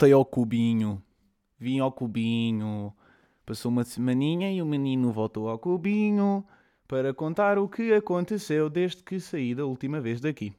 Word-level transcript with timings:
voltei 0.00 0.14
ao 0.14 0.24
cubinho, 0.24 1.02
vim 1.58 1.78
ao 1.78 1.92
cubinho, 1.92 2.90
passou 3.44 3.70
uma 3.70 3.84
semaninha 3.84 4.50
e 4.50 4.62
o 4.62 4.64
menino 4.64 5.12
voltou 5.12 5.50
ao 5.50 5.58
cubinho 5.58 6.42
para 6.88 7.12
contar 7.12 7.58
o 7.58 7.68
que 7.68 7.92
aconteceu 7.92 8.70
desde 8.70 9.02
que 9.02 9.20
saí 9.20 9.54
da 9.54 9.66
última 9.66 10.00
vez 10.00 10.18
daqui. 10.18 10.54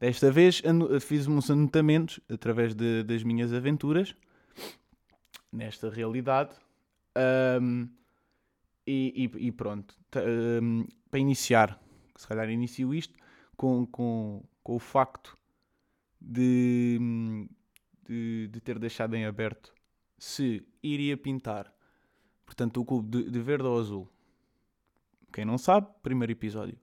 Desta 0.00 0.30
vez 0.30 0.62
fiz 1.02 1.26
uns 1.26 1.50
anotamentos 1.50 2.20
através 2.26 2.74
de, 2.74 3.02
das 3.02 3.22
minhas 3.22 3.52
aventuras 3.52 4.16
nesta 5.52 5.90
realidade. 5.90 6.56
Um, 7.60 7.86
e, 8.86 9.30
e, 9.36 9.48
e, 9.48 9.52
pronto, 9.52 9.94
um, 10.62 10.86
para 11.10 11.20
iniciar, 11.20 11.78
se 12.16 12.26
calhar 12.26 12.48
inicio 12.48 12.94
isto 12.94 13.12
com, 13.58 13.84
com, 13.84 14.42
com 14.62 14.74
o 14.74 14.78
facto 14.78 15.36
de, 16.18 16.98
de, 18.08 18.48
de, 18.48 18.60
ter 18.60 18.78
deixado 18.78 19.14
em 19.14 19.26
aberto 19.26 19.72
se 20.18 20.66
iria 20.82 21.16
pintar, 21.16 21.72
portanto, 22.46 22.80
o 22.80 22.84
cubo 22.84 23.08
de, 23.08 23.30
de 23.30 23.40
verde 23.40 23.66
ou 23.66 23.78
azul. 23.78 24.08
Quem 25.32 25.44
não 25.44 25.58
sabe, 25.58 25.86
primeiro 26.02 26.32
episódio. 26.32 26.78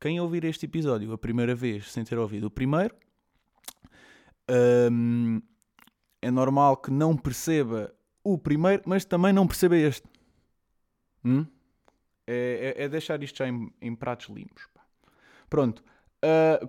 Quem 0.00 0.18
ouvir 0.20 0.44
este 0.44 0.66
episódio 0.66 1.12
a 1.12 1.18
primeira 1.18 1.54
vez 1.54 1.92
sem 1.92 2.02
ter 2.02 2.18
ouvido 2.18 2.46
o 2.46 2.50
primeiro, 2.50 2.94
um, 4.90 5.40
é 6.20 6.30
normal 6.30 6.78
que 6.78 6.90
não 6.90 7.16
perceba 7.16 7.94
o 8.22 8.38
primeiro, 8.38 8.82
mas 8.86 9.04
também 9.04 9.32
não 9.32 9.46
perceba 9.46 9.76
este. 9.76 10.08
Hum? 11.24 11.46
É, 12.26 12.74
é, 12.76 12.84
é, 12.84 12.88
deixar 12.88 13.22
isto 13.22 13.36
já 13.36 13.48
em, 13.48 13.72
em 13.80 13.94
pratos 13.94 14.34
limpos. 14.34 14.66
Pronto. 15.48 15.84
Uh, 16.24 16.66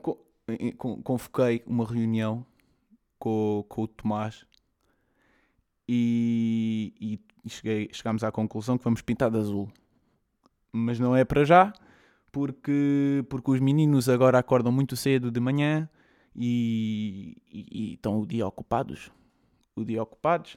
convoquei 1.03 1.63
uma 1.65 1.85
reunião 1.85 2.45
com, 3.25 3.65
com 3.67 3.81
o 3.81 3.87
Tomás 3.87 4.45
e, 5.89 7.19
e 7.43 7.49
cheguei, 7.49 7.89
chegámos 7.91 8.23
à 8.23 8.31
conclusão 8.31 8.77
que 8.77 8.83
vamos 8.83 9.01
pintar 9.01 9.31
de 9.31 9.37
azul. 9.39 9.71
Mas 10.71 10.99
não 10.99 11.15
é 11.15 11.25
para 11.25 11.43
já, 11.43 11.73
porque, 12.31 13.25
porque 13.27 13.49
os 13.49 13.59
meninos 13.59 14.07
agora 14.07 14.37
acordam 14.37 14.71
muito 14.71 14.95
cedo 14.95 15.31
de 15.31 15.39
manhã 15.39 15.89
e, 16.35 17.35
e, 17.51 17.65
e 17.71 17.93
estão 17.93 18.19
o 18.19 18.27
dia 18.27 18.45
ocupados 18.45 19.11
o 19.75 19.83
dia 19.83 20.01
ocupados. 20.01 20.55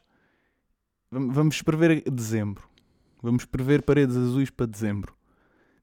Vamos 1.11 1.61
prever 1.63 2.09
dezembro. 2.09 2.69
Vamos 3.21 3.45
prever 3.45 3.83
paredes 3.83 4.17
azuis 4.17 4.51
para 4.51 4.67
dezembro. 4.67 5.17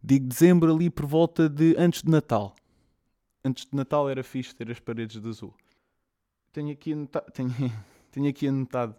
Digo 0.01 0.27
dezembro 0.27 0.73
ali 0.73 0.89
por 0.89 1.05
volta 1.05 1.49
de 1.49 1.75
antes 1.77 2.01
de 2.01 2.09
Natal. 2.09 2.55
Antes 3.43 3.65
de 3.65 3.75
Natal 3.75 4.09
era 4.09 4.23
fixe 4.23 4.55
ter 4.55 4.71
as 4.71 4.79
paredes 4.79 5.19
de 5.21 5.27
azul. 5.27 5.53
Tenho 6.55 6.71
aqui 6.71 6.93
anotado, 6.93 7.31
tenho, 7.33 7.49
tenho 8.11 8.29
aqui 8.29 8.47
anotado 8.47 8.95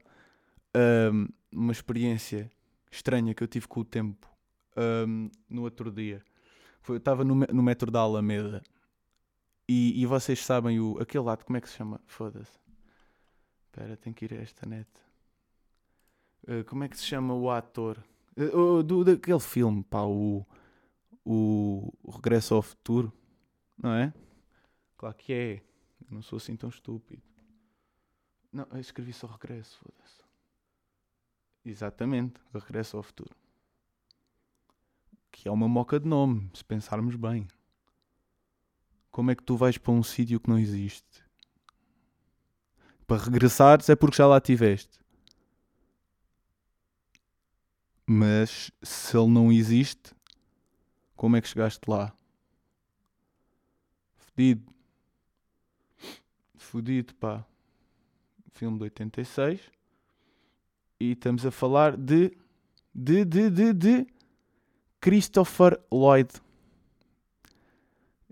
um, 1.10 1.26
uma 1.50 1.72
experiência 1.72 2.52
estranha 2.90 3.32
que 3.32 3.42
eu 3.42 3.48
tive 3.48 3.66
com 3.66 3.80
o 3.80 3.84
tempo 3.84 4.30
um, 4.76 5.30
no 5.48 5.62
outro 5.62 5.90
dia. 5.90 6.22
Foi, 6.82 6.96
eu 6.96 6.98
estava 6.98 7.24
no, 7.24 7.34
no 7.34 7.62
metro 7.62 7.90
da 7.90 8.00
Alameda 8.00 8.62
e, 9.66 9.98
e 9.98 10.04
vocês 10.04 10.44
sabem 10.44 10.78
o, 10.78 10.98
aquele 11.00 11.24
lado, 11.24 11.46
como 11.46 11.56
é 11.56 11.60
que 11.62 11.70
se 11.70 11.76
chama? 11.78 11.98
Foda-se. 12.06 12.58
Espera, 13.64 13.96
tenho 13.96 14.14
que 14.14 14.26
ir 14.26 14.34
a 14.34 14.42
esta 14.42 14.66
net. 14.66 14.90
Uh, 16.46 16.62
como 16.66 16.84
é 16.84 16.90
que 16.90 16.98
se 16.98 17.04
chama 17.06 17.32
o 17.32 17.50
ator? 17.50 18.04
Uh, 18.36 18.82
do, 18.82 19.02
daquele 19.02 19.40
filme, 19.40 19.82
pá, 19.82 20.02
o, 20.02 20.44
o, 21.24 21.90
Regresso 22.06 22.54
ao 22.54 22.60
Futuro, 22.60 23.10
não 23.82 23.94
é? 23.94 24.12
Claro 24.98 25.14
que 25.16 25.32
é. 25.32 25.62
não 26.10 26.20
sou 26.20 26.36
assim 26.36 26.54
tão 26.54 26.68
estúpido. 26.68 27.22
Não, 28.56 28.66
eu 28.72 28.80
escrevi 28.80 29.12
só 29.12 29.26
Regresso, 29.26 29.78
foda-se. 29.80 30.24
Exatamente, 31.62 32.40
Regresso 32.54 32.96
ao 32.96 33.02
Futuro. 33.02 33.36
Que 35.30 35.46
é 35.46 35.52
uma 35.52 35.68
moca 35.68 36.00
de 36.00 36.08
nome, 36.08 36.50
se 36.54 36.64
pensarmos 36.64 37.16
bem. 37.16 37.46
Como 39.10 39.30
é 39.30 39.34
que 39.34 39.42
tu 39.42 39.58
vais 39.58 39.76
para 39.76 39.92
um 39.92 40.02
sítio 40.02 40.40
que 40.40 40.48
não 40.48 40.58
existe? 40.58 41.22
Para 43.06 43.22
regressares 43.22 43.90
é 43.90 43.94
porque 43.94 44.16
já 44.16 44.26
lá 44.26 44.40
tiveste. 44.40 44.98
Mas 48.06 48.70
se 48.82 49.18
ele 49.18 49.28
não 49.28 49.52
existe, 49.52 50.14
como 51.14 51.36
é 51.36 51.42
que 51.42 51.48
chegaste 51.48 51.90
lá? 51.90 52.16
Fodido. 54.16 54.74
Fodido, 56.56 57.14
pá. 57.16 57.46
Filme 58.56 58.78
de 58.78 58.84
86. 58.84 59.60
E 60.98 61.12
estamos 61.12 61.44
a 61.44 61.50
falar 61.50 61.94
de. 61.94 62.32
De, 62.94 63.22
de, 63.22 63.50
de, 63.50 63.72
de. 63.74 64.06
Christopher 64.98 65.78
Lloyd. 65.92 66.32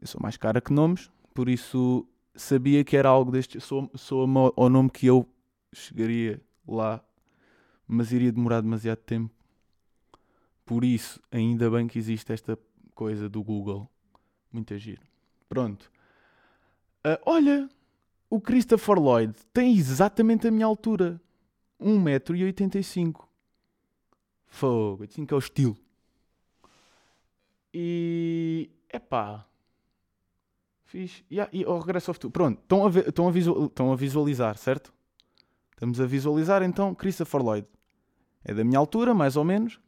Eu 0.00 0.06
sou 0.06 0.20
mais 0.20 0.38
cara 0.38 0.62
que 0.62 0.72
nomes, 0.72 1.10
por 1.34 1.48
isso 1.48 2.08
sabia 2.34 2.82
que 2.82 2.96
era 2.96 3.10
algo 3.10 3.30
deste. 3.30 3.60
Sou, 3.60 3.90
sou 3.94 4.26
ao 4.56 4.70
nome 4.70 4.88
que 4.90 5.06
eu 5.06 5.28
chegaria 5.74 6.40
lá, 6.66 7.04
mas 7.86 8.10
iria 8.10 8.32
demorar 8.32 8.62
demasiado 8.62 8.98
tempo. 8.98 9.32
Por 10.64 10.84
isso, 10.84 11.20
ainda 11.30 11.70
bem 11.70 11.86
que 11.86 11.98
existe 11.98 12.32
esta 12.32 12.58
coisa 12.94 13.28
do 13.28 13.42
Google. 13.42 13.88
Muito 14.50 14.76
giro. 14.78 15.02
Pronto. 15.50 15.90
Uh, 17.06 17.20
olha, 17.26 17.68
o 18.34 18.40
Christopher 18.40 18.98
Lloyd 18.98 19.32
tem 19.52 19.76
exatamente 19.76 20.48
a 20.48 20.50
minha 20.50 20.66
altura. 20.66 21.20
1,85m. 21.80 23.14
Fogo, 24.46 25.04
assim 25.04 25.24
que 25.24 25.32
é 25.32 25.36
o 25.36 25.38
estilo. 25.38 25.76
E. 27.72 28.70
Epá. 28.92 29.46
Fiz. 30.84 31.24
Yeah, 31.30 31.50
e 31.52 31.64
ao 31.64 31.78
regresso 31.78 32.10
ao 32.10 32.14
futuro. 32.14 32.32
Pronto, 32.32 32.60
estão 32.60 32.86
a, 32.86 32.88
ver, 32.88 33.08
estão, 33.08 33.28
a 33.28 33.30
visual, 33.30 33.66
estão 33.66 33.92
a 33.92 33.96
visualizar, 33.96 34.56
certo? 34.56 34.92
Estamos 35.72 36.00
a 36.00 36.06
visualizar 36.06 36.62
então 36.62 36.94
Christopher 36.94 37.42
Lloyd. 37.42 37.68
É 38.44 38.52
da 38.52 38.64
minha 38.64 38.78
altura, 38.78 39.14
mais 39.14 39.36
ou 39.36 39.44
menos. 39.44 39.80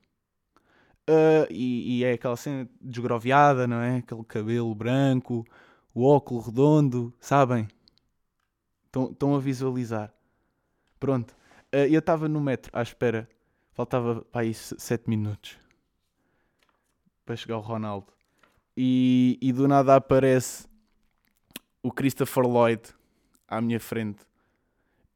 Uh, 1.09 1.47
e, 1.51 1.99
e, 1.99 2.05
é 2.05 2.13
aquela 2.13 2.37
cena 2.37 2.69
desgroviada, 2.81 3.67
não 3.67 3.77
é? 3.77 3.99
Aquele 3.99 4.25
cabelo 4.25 4.75
branco, 4.75 5.47
o 5.95 6.05
óculo 6.05 6.41
redondo, 6.41 7.15
sabem? 7.21 7.69
Estão, 8.97 9.11
estão 9.13 9.35
a 9.35 9.39
visualizar. 9.39 10.11
Pronto. 10.99 11.33
Uh, 11.75 11.85
eu 11.91 11.99
estava 11.99 12.29
no 12.29 12.41
metro 12.41 12.71
à 12.73 12.81
espera. 12.81 13.29
Faltava 13.73 14.23
para 14.23 14.41
aí 14.41 14.55
7 14.55 15.11
minutos 15.11 15.59
para 17.27 17.37
chegar 17.37 17.59
o 17.59 17.61
Ronaldo. 17.61 18.07
E, 18.75 19.39
e 19.43 19.53
do 19.53 19.69
nada 19.69 19.97
aparece 19.97 20.67
o 21.83 21.93
Christopher 21.93 22.45
Lloyd 22.45 22.83
à 23.47 23.61
minha 23.61 23.79
frente. 23.79 24.25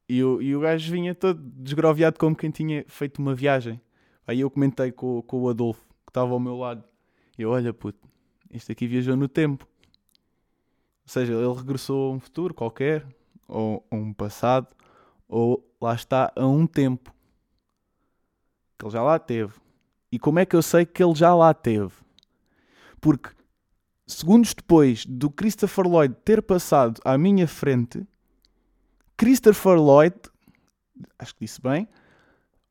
E 0.07 0.23
o, 0.23 0.39
e 0.39 0.55
o 0.55 0.59
gajo 0.59 0.91
vinha 0.91 1.15
todo 1.15 1.41
desgroviado 1.41 2.19
como 2.19 2.35
quem 2.35 2.51
tinha 2.51 2.85
feito 2.87 3.17
uma 3.17 3.33
viagem. 3.33 3.81
Aí 4.27 4.41
eu 4.41 4.51
comentei 4.51 4.91
com, 4.91 5.23
com 5.23 5.41
o 5.41 5.49
Adolfo, 5.49 5.81
que 6.05 6.11
estava 6.11 6.31
ao 6.31 6.39
meu 6.39 6.55
lado. 6.55 6.83
E 7.35 7.41
eu, 7.41 7.49
olha 7.49 7.73
puto, 7.73 8.07
este 8.51 8.73
aqui 8.73 8.85
viajou 8.85 9.15
no 9.15 9.27
tempo. 9.27 9.67
Ou 11.03 11.09
seja, 11.09 11.33
ele 11.33 11.53
regressou 11.53 12.11
a 12.11 12.15
um 12.15 12.19
futuro 12.19 12.53
qualquer, 12.53 13.07
ou 13.51 13.85
a 13.91 13.95
um 13.95 14.13
passado, 14.13 14.67
ou 15.27 15.69
lá 15.79 15.93
está, 15.93 16.31
a 16.35 16.47
um 16.47 16.65
tempo. 16.65 17.13
Que 18.79 18.85
ele 18.85 18.93
já 18.93 19.03
lá 19.03 19.19
teve. 19.19 19.53
E 20.11 20.17
como 20.17 20.39
é 20.39 20.45
que 20.45 20.55
eu 20.55 20.61
sei 20.61 20.85
que 20.85 21.03
ele 21.03 21.13
já 21.13 21.35
lá 21.35 21.53
teve? 21.53 21.93
Porque 22.99 23.29
segundos 24.07 24.53
depois 24.53 25.05
do 25.05 25.29
Christopher 25.29 25.87
Lloyd 25.87 26.15
ter 26.25 26.41
passado 26.41 26.99
à 27.03 27.17
minha 27.17 27.47
frente, 27.47 28.05
Christopher 29.17 29.79
Lloyd, 29.79 30.15
acho 31.19 31.33
que 31.35 31.45
disse 31.45 31.61
bem, 31.61 31.87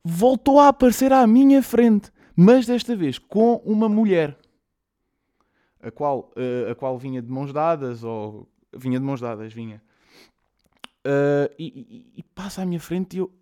voltou 0.04 0.58
a 0.58 0.68
aparecer 0.68 1.12
à 1.12 1.26
minha 1.26 1.62
frente, 1.62 2.10
mas 2.34 2.66
desta 2.66 2.96
vez 2.96 3.18
com 3.18 3.56
uma 3.64 3.88
mulher, 3.88 4.38
a 5.82 5.90
qual, 5.90 6.30
uh, 6.36 6.70
a 6.70 6.74
qual 6.74 6.98
vinha 6.98 7.22
de 7.22 7.30
mãos 7.30 7.52
dadas, 7.52 8.04
ou 8.04 8.48
vinha 8.76 8.98
de 8.98 9.04
mãos 9.04 9.20
dadas, 9.20 9.52
vinha. 9.52 9.82
Uh, 11.06 11.48
e, 11.58 11.66
e, 11.66 12.12
e, 12.18 12.22
passa 12.22 12.62
à 12.62 12.66
minha 12.66 12.80
frente 12.80 13.14
e 13.14 13.20
eu. 13.20 13.32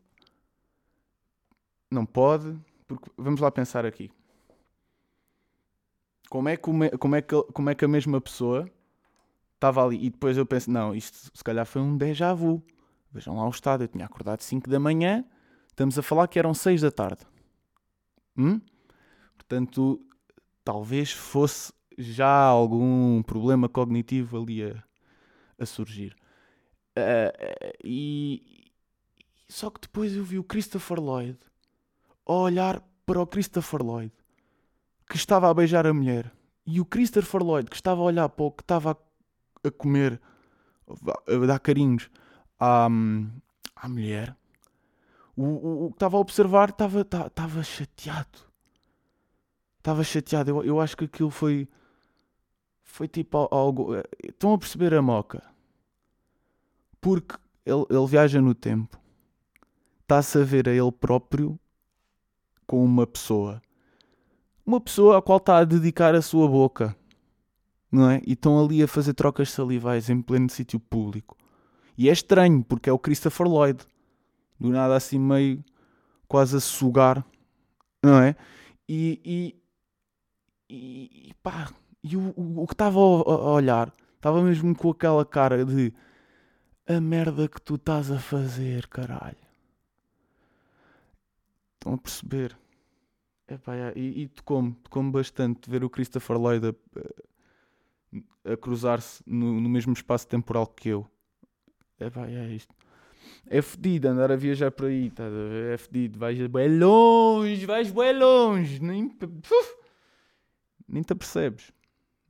Não 1.91 2.07
pode, 2.07 2.57
porque 2.87 3.11
vamos 3.17 3.41
lá 3.41 3.51
pensar 3.51 3.85
aqui. 3.85 4.11
Como 6.29 6.49
é 6.49 6.57
que, 6.57 6.69
uma, 6.69 6.91
como 6.91 7.17
é 7.17 7.23
que, 7.23 7.43
como 7.53 7.71
é 7.71 7.75
que 7.75 7.85
a 7.85 7.89
mesma 7.89 8.21
pessoa 8.21 8.71
estava 9.55 9.85
ali? 9.85 10.05
E 10.05 10.11
depois 10.11 10.37
eu 10.37 10.45
penso, 10.45 10.71
não, 10.71 10.95
isto 10.95 11.31
se 11.35 11.43
calhar 11.43 11.65
foi 11.67 11.83
um 11.83 11.97
déjà 11.97 12.35
vu. 12.35 12.63
Vejam 13.11 13.37
lá 13.37 13.47
o 13.47 13.51
estado, 13.51 13.85
eu 13.85 13.89
tinha 13.89 14.05
acordado 14.05 14.43
5 14.43 14.69
da 14.69 14.79
manhã, 14.79 15.25
estamos 15.69 15.99
a 15.99 16.03
falar 16.03 16.29
que 16.29 16.39
eram 16.39 16.53
6 16.53 16.83
da 16.83 16.91
tarde. 16.91 17.27
Hum? 18.37 18.61
Portanto, 19.35 20.01
talvez 20.63 21.11
fosse 21.11 21.73
já 21.97 22.45
algum 22.45 23.23
problema 23.23 23.69
cognitivo 23.69 24.41
ali 24.41 24.63
a, 24.63 24.85
a 25.59 25.65
surgir. 25.65 26.15
Uh, 26.99 27.73
e, 27.85 28.71
só 29.49 29.71
que 29.71 29.81
depois 29.81 30.15
eu 30.15 30.25
vi 30.25 30.39
o 30.39 30.45
Christopher 30.45 31.01
Lloyd 31.01 31.39
a 32.27 32.33
olhar 32.33 32.83
para 33.07 33.21
o 33.21 33.27
Christopher 33.27 33.83
Lloyd 33.83 34.13
que 35.09 35.17
estava 35.17 35.49
a 35.49 35.55
beijar 35.55 35.87
a 35.87 35.95
mulher 35.95 36.33
e 36.67 36.81
o 36.81 36.85
Christopher 36.85 37.43
Lloyd 37.43 37.71
que 37.71 37.77
estava 37.77 38.01
a 38.01 38.05
olhar 38.05 38.29
para 38.29 38.45
o 38.45 38.51
que 38.51 38.63
estava 38.63 38.99
a, 39.65 39.71
comer, 39.71 40.21
a 41.27 41.47
dar 41.47 41.59
carinhos 41.61 42.11
à, 42.59 42.89
à 43.77 43.89
mulher. 43.89 44.37
O, 45.37 45.45
o, 45.45 45.85
o 45.87 45.91
que 45.91 45.97
estava 45.97 46.17
a 46.17 46.21
observar 46.21 46.71
estava, 46.71 47.01
estava 47.01 47.63
chateado. 47.63 48.39
Estava 49.79 50.05
chateado. 50.05 50.51
Eu, 50.51 50.65
eu 50.65 50.81
acho 50.81 50.97
que 50.97 51.05
aquilo 51.05 51.31
foi. 51.31 51.69
Foi 52.83 53.07
tipo 53.07 53.49
algo. 53.51 53.95
Estão 54.23 54.53
a 54.53 54.59
perceber 54.59 54.93
a 54.95 55.01
moca? 55.01 55.43
Porque 57.01 57.37
ele, 57.65 57.85
ele 57.91 58.07
viaja 58.07 58.41
no 58.41 58.55
tempo. 58.55 58.99
Está-se 60.03 60.39
a 60.39 60.45
ver 60.45 60.69
a 60.69 60.73
ele 60.73 60.93
próprio 60.93 61.59
com 62.67 62.85
uma 62.85 63.07
pessoa. 63.07 63.61
Uma 64.65 64.81
pessoa 64.81 65.19
à 65.19 65.23
qual 65.23 65.39
está 65.39 65.59
a 65.59 65.65
dedicar 65.65 66.15
a 66.15 66.23
sua 66.23 66.49
boca. 66.49 66.97
Não 67.91 68.11
é? 68.11 68.21
E 68.27 68.33
estão 68.33 68.63
ali 68.63 68.83
a 68.83 68.89
fazer 68.89 69.15
trocas 69.15 69.51
salivais 69.51 70.11
em 70.11 70.21
pleno 70.21 70.51
sítio 70.51 70.79
público. 70.79 71.37
E 71.97 72.09
é 72.09 72.13
estranho, 72.13 72.63
porque 72.63 72.89
é 72.89 72.93
o 72.93 72.99
Christopher 72.99 73.47
Lloyd. 73.47 73.85
Do 74.61 74.69
nada 74.71 74.95
assim 74.95 75.19
meio 75.19 75.65
quase 76.27 76.57
a 76.57 76.61
sugar. 76.61 77.25
Não 78.03 78.21
é? 78.21 78.37
E, 78.89 79.21
e, 79.25 79.63
e, 80.71 81.35
pá, 81.43 81.71
e 82.03 82.17
o, 82.17 82.33
o, 82.37 82.67
que 82.67 82.75
estava 82.75 82.99
a 82.99 83.53
olhar 83.53 83.93
estava 84.17 84.43
mesmo 84.43 84.75
com 84.75 84.91
aquela 84.91 85.25
cara 85.25 85.65
de 85.65 85.93
a 86.89 87.01
merda 87.03 87.47
que 87.47 87.61
tu 87.61 87.75
estás 87.75 88.11
a 88.11 88.19
fazer, 88.19 88.87
caralho. 88.87 89.37
Estão 91.75 91.93
a 91.93 91.99
perceber? 91.99 92.57
Epá, 93.47 93.75
é, 93.75 93.93
e, 93.95 94.23
e 94.23 94.29
tocou-me, 94.29 94.73
tocou-me 94.75 95.13
bastante 95.13 95.69
ver 95.69 95.85
o 95.85 95.91
Christopher 95.91 96.39
Lloyd 96.39 96.67
a, 96.69 98.53
a, 98.53 98.57
cruzar-se 98.57 99.23
no, 99.27 99.61
no, 99.61 99.69
mesmo 99.69 99.93
espaço 99.93 100.27
temporal 100.27 100.67
que 100.67 100.89
eu. 100.89 101.07
Epá, 102.01 102.27
é 102.27 102.49
isto. 102.49 102.75
É 103.47 103.61
fedido 103.61 104.09
andar 104.09 104.33
a 104.33 104.37
viajar 104.37 104.71
por 104.71 104.87
aí, 104.87 105.11
tá? 105.11 105.25
é 105.73 105.77
fedido. 105.77 106.19
Vais 106.19 106.39
bem 106.47 106.79
longe, 106.79 107.67
vais 107.67 107.91
bem 107.91 108.19
longe. 108.19 108.81
Nem, 108.81 109.15
nem 110.89 111.03
te 111.03 111.15
percebes. 111.15 111.71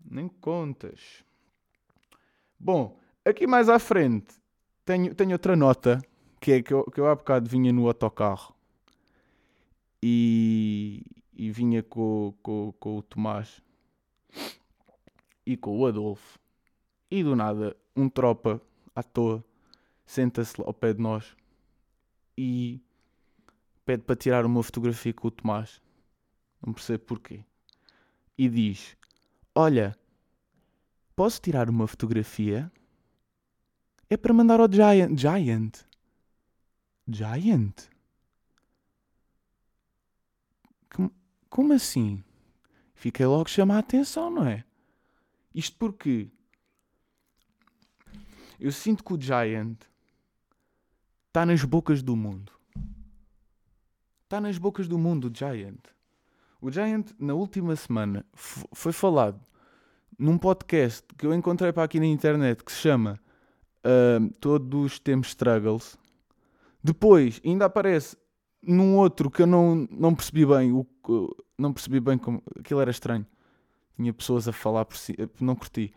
Nem 0.04 0.26
contas. 0.28 1.24
Bom, 2.58 2.98
aqui 3.24 3.46
mais 3.46 3.68
à 3.68 3.78
frente 3.78 4.38
tenho, 4.88 5.14
tenho 5.14 5.32
outra 5.32 5.54
nota, 5.54 6.02
que 6.40 6.52
é 6.52 6.62
que 6.62 6.72
eu, 6.72 6.82
que 6.84 6.98
eu 6.98 7.06
há 7.06 7.14
bocado 7.14 7.46
vinha 7.46 7.70
no 7.70 7.86
autocarro 7.86 8.54
e, 10.02 11.04
e 11.34 11.50
vinha 11.50 11.82
com, 11.82 12.34
com, 12.42 12.72
com 12.80 12.96
o 12.96 13.02
Tomás 13.02 13.60
e 15.44 15.58
com 15.58 15.78
o 15.78 15.84
Adolfo. 15.84 16.38
E 17.10 17.22
do 17.22 17.36
nada, 17.36 17.76
um 17.94 18.08
tropa 18.08 18.62
à 18.94 19.02
toa 19.02 19.44
senta-se 20.06 20.54
ao 20.62 20.72
pé 20.72 20.94
de 20.94 21.02
nós 21.02 21.36
e 22.36 22.80
pede 23.84 24.04
para 24.04 24.16
tirar 24.16 24.46
uma 24.46 24.62
fotografia 24.62 25.12
com 25.12 25.28
o 25.28 25.30
Tomás. 25.30 25.82
Não 26.64 26.72
percebo 26.72 27.04
porquê. 27.04 27.44
E 28.38 28.48
diz: 28.48 28.96
Olha, 29.54 29.94
posso 31.14 31.42
tirar 31.42 31.68
uma 31.68 31.86
fotografia? 31.86 32.72
É 34.10 34.16
para 34.16 34.32
mandar 34.32 34.60
ao 34.60 34.70
Giant. 34.70 35.18
Giant? 35.18 35.84
Giant? 37.06 37.74
Como, 40.94 41.12
como 41.50 41.72
assim? 41.74 42.24
Fiquei 42.94 43.26
logo 43.26 43.48
chamar 43.48 43.76
a 43.76 43.80
atenção, 43.80 44.30
não 44.30 44.46
é? 44.46 44.64
Isto 45.54 45.76
porque 45.76 46.28
eu 48.58 48.72
sinto 48.72 49.04
que 49.04 49.12
o 49.12 49.20
Giant 49.20 49.76
está 51.28 51.44
nas 51.44 51.62
bocas 51.62 52.02
do 52.02 52.16
mundo. 52.16 52.52
Está 54.24 54.40
nas 54.40 54.58
bocas 54.58 54.88
do 54.88 54.98
mundo 54.98 55.28
o 55.28 55.34
Giant. 55.34 55.80
O 56.60 56.70
Giant, 56.70 57.12
na 57.18 57.34
última 57.34 57.76
semana, 57.76 58.26
foi 58.34 58.92
falado 58.92 59.40
num 60.18 60.36
podcast 60.36 61.06
que 61.16 61.24
eu 61.24 61.32
encontrei 61.32 61.72
para 61.72 61.84
aqui 61.84 62.00
na 62.00 62.06
internet 62.06 62.64
que 62.64 62.72
se 62.72 62.78
chama 62.78 63.20
uh, 63.84 64.30
todos 64.40 64.98
temos 64.98 65.28
struggles. 65.28 65.98
Depois 66.82 67.40
ainda 67.44 67.66
aparece 67.66 68.16
num 68.62 68.96
outro 68.96 69.30
que 69.30 69.42
eu 69.42 69.46
não, 69.46 69.86
não 69.90 70.14
percebi 70.14 70.44
bem, 70.44 70.72
o, 70.72 70.86
não 71.56 71.72
percebi 71.72 72.00
bem 72.00 72.18
como 72.18 72.42
aquilo 72.58 72.80
era 72.80 72.90
estranho. 72.90 73.26
Tinha 73.96 74.12
pessoas 74.12 74.46
a 74.46 74.52
falar 74.52 74.84
por 74.84 74.96
si, 74.96 75.16
não 75.40 75.56
curti. 75.56 75.92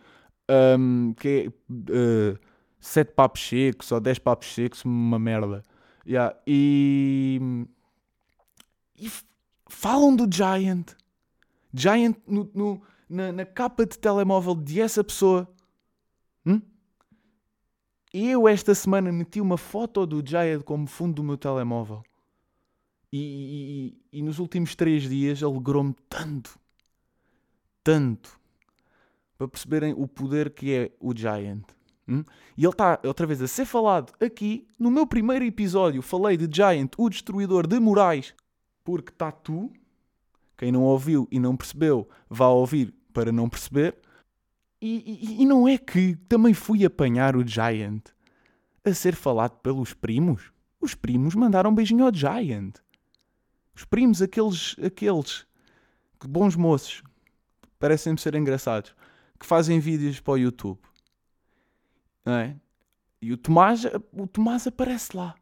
Um, 0.49 1.13
que 1.13 1.27
é 1.27 1.49
uh, 1.49 2.39
sete 2.79 3.13
papos 3.13 3.47
secos 3.47 3.91
ou 3.91 3.99
dez 3.99 4.17
papos 4.17 4.53
secos, 4.53 4.83
uma 4.83 5.19
merda. 5.19 5.63
Yeah. 6.05 6.35
E, 6.47 7.39
e 8.97 9.09
falam 9.69 10.15
do 10.15 10.27
Giant. 10.29 10.95
Giant 11.73 12.17
no, 12.27 12.49
no 12.53 12.81
na, 13.07 13.31
na, 13.31 13.45
capa 13.45 13.85
de 13.85 13.97
telemóvel 13.97 14.55
de 14.55 14.81
essa 14.81 15.03
pessoa. 15.03 15.47
Eu 18.13 18.47
esta 18.47 18.75
semana 18.75 19.11
meti 19.11 19.39
uma 19.39 19.57
foto 19.57 20.05
do 20.05 20.25
Jayed 20.25 20.63
como 20.63 20.85
fundo 20.85 21.15
do 21.15 21.23
meu 21.23 21.37
telemóvel. 21.37 22.03
E, 23.11 23.95
e, 24.11 24.19
e 24.19 24.21
nos 24.21 24.39
últimos 24.39 24.75
três 24.75 25.03
dias 25.03 25.41
alegrou-me 25.43 25.93
tanto, 26.09 26.57
tanto, 27.83 28.39
para 29.37 29.47
perceberem 29.47 29.93
o 29.97 30.07
poder 30.07 30.49
que 30.49 30.73
é 30.73 30.91
o 30.99 31.15
Giant. 31.15 31.63
Hum? 32.07 32.23
E 32.57 32.63
ele 32.63 32.73
está 32.73 32.99
outra 33.05 33.25
vez 33.25 33.41
a 33.41 33.47
ser 33.47 33.65
falado 33.65 34.13
aqui. 34.19 34.67
No 34.77 34.91
meu 34.91 35.07
primeiro 35.07 35.45
episódio 35.45 36.01
falei 36.01 36.35
de 36.35 36.53
Giant, 36.53 36.91
o 36.97 37.09
destruidor 37.09 37.67
de 37.67 37.79
morais, 37.79 38.33
porque 38.83 39.11
está 39.11 39.31
tu. 39.31 39.71
Quem 40.57 40.71
não 40.71 40.83
ouviu 40.83 41.27
e 41.31 41.39
não 41.39 41.55
percebeu, 41.57 42.07
vá 42.29 42.47
ouvir 42.47 42.93
para 43.13 43.31
não 43.31 43.49
perceber. 43.49 43.97
E, 44.81 45.37
e, 45.37 45.41
e, 45.43 45.45
não 45.45 45.67
é 45.67 45.77
que 45.77 46.15
também 46.27 46.55
fui 46.55 46.83
apanhar 46.83 47.35
o 47.35 47.47
Giant 47.47 48.01
a 48.83 48.93
ser 48.93 49.15
falado 49.15 49.59
pelos 49.59 49.93
primos? 49.93 50.51
Os 50.79 50.95
primos 50.95 51.35
mandaram 51.35 51.69
um 51.69 51.75
beijinho 51.75 52.03
ao 52.03 52.13
Giant. 52.13 52.77
Os 53.75 53.85
primos, 53.85 54.23
aqueles, 54.23 54.75
aqueles 54.83 55.45
bons 56.27 56.55
moços, 56.55 57.03
parecem-me 57.77 58.19
ser 58.19 58.33
engraçados, 58.33 58.95
que 59.39 59.45
fazem 59.45 59.79
vídeos 59.79 60.19
para 60.19 60.33
o 60.33 60.37
YouTube. 60.37 60.79
É? 62.25 62.55
E 63.21 63.31
o 63.31 63.37
Tomás, 63.37 63.83
o 64.11 64.25
Tomás 64.25 64.65
aparece 64.65 65.15
lá. 65.15 65.35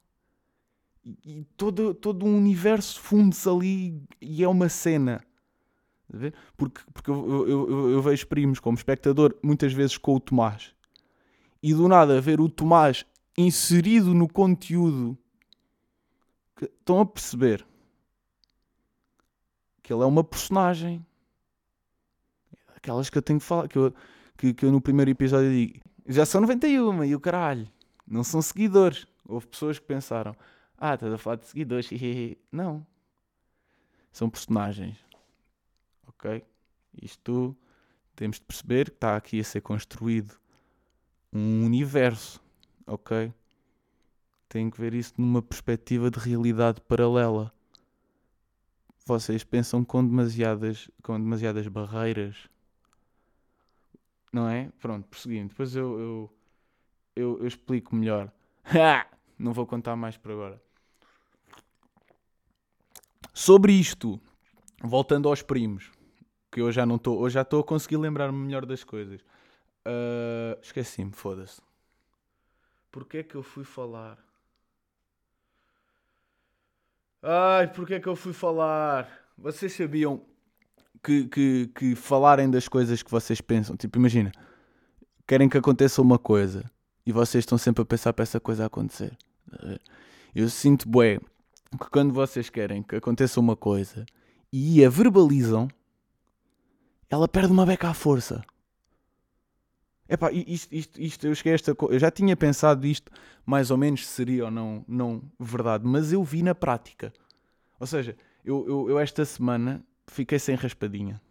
E, 1.04 1.18
e 1.26 1.44
todo, 1.56 1.94
todo 1.94 2.26
um 2.26 2.38
universo 2.38 3.00
funde-se 3.00 3.48
ali 3.48 4.04
e 4.22 4.44
é 4.44 4.48
uma 4.48 4.68
cena. 4.68 5.22
Porque, 6.58 6.82
porque 6.92 7.10
eu, 7.10 7.48
eu, 7.48 7.70
eu, 7.70 7.90
eu, 7.92 8.02
vejo 8.02 8.28
primos 8.28 8.60
como 8.60 8.78
espectador 8.78 9.36
muitas 9.44 9.72
vezes 9.74 9.98
com 9.98 10.16
o 10.16 10.20
Tomás. 10.20 10.74
E 11.62 11.74
do 11.74 11.88
nada 11.88 12.20
ver 12.20 12.42
o 12.42 12.50
Tomás 12.50 13.06
inserido 13.38 14.14
no 14.14 14.28
conteúdo. 14.28 15.18
Que, 16.56 16.66
estão 16.66 17.00
a 17.00 17.06
perceber 17.06 17.66
que 19.84 19.94
ele 19.94 20.02
é 20.02 20.06
uma 20.06 20.24
personagem. 20.24 21.06
Aquelas 22.76 23.10
que 23.10 23.18
eu 23.18 23.22
tenho 23.22 23.40
que 23.40 23.46
falar. 23.46 23.68
Que 23.68 23.78
eu, 23.78 23.94
que, 24.36 24.54
que 24.54 24.66
eu 24.66 24.72
no 24.72 24.82
primeiro 24.82 25.12
episódio 25.12 25.52
digo. 25.52 25.80
Já 26.08 26.26
são 26.26 26.42
91 26.42 27.04
e 27.04 27.16
o 27.16 27.20
caralho. 27.20 27.68
Não 28.08 28.24
são 28.24 28.42
seguidores. 28.42 29.06
Houve 29.28 29.46
pessoas 29.46 29.78
que 29.78 29.86
pensaram: 29.86 30.36
Ah, 30.76 30.96
estás 30.96 31.14
a 31.14 31.18
falar 31.20 31.36
de 31.36 31.46
seguidores. 31.46 31.88
Não. 32.52 32.86
São 34.12 34.28
personagens 34.28 35.09
ok? 36.20 36.44
Isto 37.02 37.56
temos 38.16 38.38
de 38.38 38.46
perceber 38.46 38.90
que 38.90 38.98
está 38.98 39.16
aqui 39.16 39.40
a 39.40 39.44
ser 39.44 39.62
construído 39.62 40.36
um 41.32 41.64
universo, 41.66 42.42
ok? 42.86 43.34
Tem 44.50 44.70
que 44.70 44.80
ver 44.80 44.94
isso 44.94 45.14
numa 45.18 45.42
perspectiva 45.42 46.12
de 46.12 46.20
realidade 46.20 46.82
paralela. 46.82 47.54
Vocês 49.06 49.44
pensam 49.44 49.86
com 49.86 50.06
demasiadas, 50.06 50.90
com 51.02 51.20
demasiadas 51.20 51.68
barreiras, 51.68 52.50
não 54.34 54.48
é? 54.48 54.70
Pronto, 54.80 55.08
prosseguindo. 55.08 55.50
Depois 55.50 55.76
eu, 55.76 56.00
eu, 56.00 56.38
eu, 57.16 57.40
eu 57.40 57.48
explico 57.48 57.96
melhor. 57.96 58.32
não 59.38 59.54
vou 59.54 59.66
contar 59.66 59.96
mais 59.96 60.18
por 60.18 60.32
agora. 60.32 60.62
Sobre 63.34 63.72
isto, 63.72 64.20
voltando 64.84 65.30
aos 65.30 65.42
primos 65.42 65.99
que 66.60 66.62
eu 66.62 66.72
já 66.74 66.86
não 66.86 66.98
estou, 66.98 67.30
já 67.30 67.42
estou 67.42 67.62
a 67.62 67.64
conseguir 67.64 67.96
lembrar-me 67.96 68.38
melhor 68.38 68.66
das 68.66 68.84
coisas. 68.84 69.22
Uh, 69.86 70.60
Esqueci-me, 70.62 71.14
foda-se. 71.14 71.62
Porquê 72.92 73.20
é 73.20 73.24
que 73.24 73.36
eu 73.36 73.42
fui 73.42 73.64
falar? 73.64 74.18
Ai, 77.24 77.72
porque 77.72 77.94
é 77.94 78.00
que 78.00 78.08
eu 78.08 78.16
fui 78.16 78.34
falar? 78.34 79.10
Vocês 79.38 79.72
sabiam 79.72 80.22
que, 81.02 81.30
que, 81.30 81.68
que 81.68 81.96
falarem 81.96 82.52
das 82.52 82.68
coisas 82.68 83.02
que 83.02 83.10
vocês 83.10 83.40
pensam? 83.40 83.78
Tipo, 83.78 83.98
imagina, 83.98 84.32
querem 85.26 85.48
que 85.48 85.58
aconteça 85.58 86.02
uma 86.02 86.20
coisa 86.20 86.70
e 87.06 87.14
vocês 87.14 87.44
estão 87.44 87.58
sempre 87.58 87.84
a 87.84 87.86
pensar 87.86 88.12
para 88.12 88.24
essa 88.24 88.40
coisa 88.40 88.66
acontecer. 88.66 89.18
Eu 90.36 90.50
sinto, 90.50 90.90
bué, 90.90 91.20
que 91.72 91.90
quando 91.90 92.14
vocês 92.14 92.50
querem 92.50 92.84
que 92.84 92.98
aconteça 92.98 93.40
uma 93.40 93.56
coisa 93.56 94.06
e 94.52 94.84
a 94.84 94.90
verbalizam, 94.90 95.70
ela 97.10 97.28
perde 97.28 97.52
uma 97.52 97.66
beca 97.66 97.90
à 97.90 97.94
força. 97.94 98.44
Epá, 100.08 100.32
isto, 100.32 100.74
isto, 100.74 101.02
isto, 101.02 101.28
eu 101.28 101.36
cheguei 101.36 101.54
a 101.54 101.56
esta 101.56 101.76
Eu 101.80 102.00
já 102.00 102.10
tinha 102.10 102.36
pensado 102.36 102.86
isto, 102.88 103.12
mais 103.46 103.70
ou 103.70 103.78
menos, 103.78 104.08
seria 104.08 104.46
ou 104.46 104.52
não, 104.52 104.84
não 104.88 105.22
verdade, 105.40 105.86
mas 105.86 106.12
eu 106.12 106.24
vi 106.24 106.42
na 106.42 106.56
prática. 106.56 107.14
Ou 107.80 107.86
seja, 107.86 108.18
eu, 108.44 108.68
eu, 108.68 108.90
eu 108.90 109.00
esta 109.00 109.24
semana 109.24 109.84
fiquei 110.08 110.40
sem 110.40 110.56
raspadinha. 110.56 111.22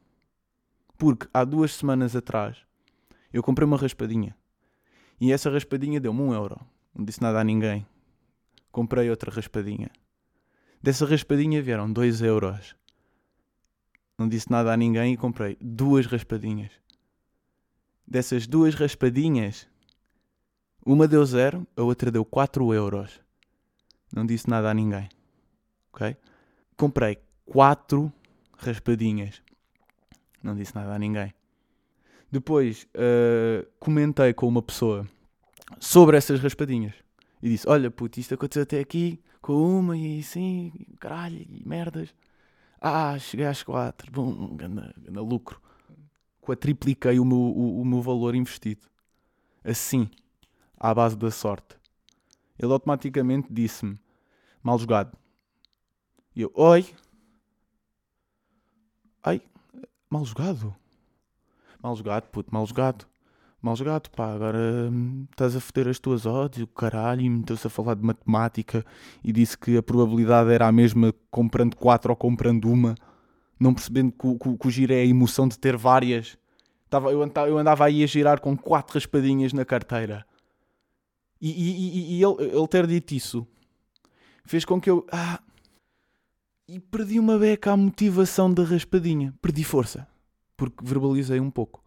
Porque 0.96 1.28
há 1.32 1.44
duas 1.44 1.74
semanas 1.74 2.14
atrás 2.14 2.56
eu 3.32 3.42
comprei 3.42 3.66
uma 3.66 3.76
raspadinha. 3.76 4.34
E 5.20 5.32
essa 5.32 5.50
raspadinha 5.50 6.00
deu-me 6.00 6.20
um 6.20 6.32
euro. 6.32 6.58
Não 6.94 7.04
disse 7.04 7.20
nada 7.20 7.40
a 7.40 7.44
ninguém. 7.44 7.86
Comprei 8.70 9.10
outra 9.10 9.30
raspadinha. 9.30 9.90
Dessa 10.82 11.04
raspadinha 11.04 11.60
vieram 11.60 11.92
dois 11.92 12.22
euros. 12.22 12.76
Não 14.18 14.28
disse 14.28 14.50
nada 14.50 14.72
a 14.72 14.76
ninguém 14.76 15.14
e 15.14 15.16
comprei 15.16 15.56
duas 15.60 16.04
raspadinhas 16.04 16.72
dessas 18.08 18.46
duas 18.46 18.74
raspadinhas, 18.74 19.68
uma 20.84 21.06
deu 21.06 21.24
zero, 21.26 21.66
a 21.76 21.82
outra 21.82 22.10
deu 22.10 22.24
4 22.24 22.72
euros. 22.72 23.20
Não 24.12 24.24
disse 24.24 24.48
nada 24.48 24.70
a 24.70 24.74
ninguém. 24.74 25.08
Ok? 25.92 26.16
Comprei 26.76 27.18
quatro 27.44 28.10
raspadinhas. 28.56 29.42
Não 30.42 30.56
disse 30.56 30.74
nada 30.74 30.94
a 30.94 30.98
ninguém. 30.98 31.34
Depois 32.30 32.86
uh, 32.94 33.66
comentei 33.78 34.32
com 34.32 34.48
uma 34.48 34.62
pessoa 34.62 35.06
sobre 35.78 36.16
essas 36.16 36.40
raspadinhas. 36.40 36.94
E 37.42 37.50
disse: 37.50 37.68
Olha, 37.68 37.90
puto, 37.90 38.18
isto 38.18 38.34
aconteceu 38.34 38.62
até 38.62 38.80
aqui 38.80 39.20
com 39.42 39.78
uma 39.78 39.96
e 39.96 40.20
assim, 40.20 40.72
caralho, 40.98 41.36
e 41.36 41.62
merdas. 41.66 42.14
Ah, 42.80 43.18
cheguei 43.18 43.46
às 43.46 43.62
quatro. 43.62 44.10
Bom, 44.10 44.56
ganda, 44.56 44.94
ganda 44.98 45.20
lucro 45.20 45.60
quadripliquei 46.48 47.18
o 47.20 47.24
meu, 47.26 47.36
o, 47.36 47.82
o 47.82 47.84
meu 47.84 48.00
valor 48.00 48.34
investido. 48.34 48.88
Assim, 49.62 50.10
à 50.78 50.94
base 50.94 51.14
da 51.14 51.30
sorte. 51.30 51.76
Ele 52.58 52.72
automaticamente 52.72 53.48
disse-me: 53.52 53.98
mal 54.62 54.78
jogado. 54.78 55.16
E 56.34 56.40
eu: 56.40 56.50
oi. 56.54 56.86
Ai, 59.22 59.42
mal 60.08 60.24
jogado. 60.24 60.74
Mal 61.82 61.94
jogado, 61.94 62.28
puto, 62.30 62.52
mal 62.52 62.66
jogado. 62.66 63.06
Mal 63.60 63.76
jogado, 63.76 64.08
pá. 64.10 64.34
Agora 64.34 64.58
hum, 64.90 65.26
estás 65.30 65.56
a 65.56 65.60
foder 65.60 65.88
as 65.88 65.98
tuas 65.98 66.26
odds, 66.26 66.62
o 66.62 66.66
caralho, 66.66 67.22
e 67.22 67.30
meteu-se 67.30 67.66
a 67.66 67.70
falar 67.70 67.94
de 67.94 68.02
matemática 68.02 68.84
e 69.22 69.32
disse 69.32 69.58
que 69.58 69.76
a 69.76 69.82
probabilidade 69.82 70.50
era 70.50 70.66
a 70.66 70.72
mesma 70.72 71.12
comprando 71.30 71.74
quatro 71.74 72.10
ou 72.10 72.16
comprando 72.16 72.70
uma 72.70 72.94
não 73.58 73.74
percebendo 73.74 74.12
que, 74.12 74.38
que, 74.38 74.56
que 74.56 74.68
o 74.68 74.70
giro 74.70 74.92
é 74.92 75.00
a 75.00 75.04
emoção 75.04 75.48
de 75.48 75.58
ter 75.58 75.76
várias. 75.76 76.38
Tava, 76.88 77.10
eu, 77.10 77.22
andava, 77.22 77.48
eu 77.48 77.58
andava 77.58 77.84
aí 77.84 78.04
a 78.04 78.06
girar 78.06 78.40
com 78.40 78.56
quatro 78.56 78.94
raspadinhas 78.94 79.52
na 79.52 79.64
carteira. 79.64 80.24
E, 81.40 81.50
e, 81.50 82.14
e, 82.14 82.18
e 82.18 82.22
ele, 82.22 82.56
ele 82.56 82.68
ter 82.68 82.86
dito 82.86 83.14
isso 83.14 83.46
fez 84.48 84.64
com 84.64 84.80
que 84.80 84.88
eu. 84.88 85.06
Ah, 85.12 85.40
e 86.66 86.80
perdi 86.80 87.20
uma 87.20 87.38
beca 87.38 87.72
à 87.72 87.76
motivação 87.76 88.52
da 88.52 88.64
raspadinha. 88.64 89.34
Perdi 89.40 89.62
força. 89.62 90.08
Porque 90.56 90.84
verbalizei 90.84 91.38
um 91.38 91.50
pouco. 91.50 91.84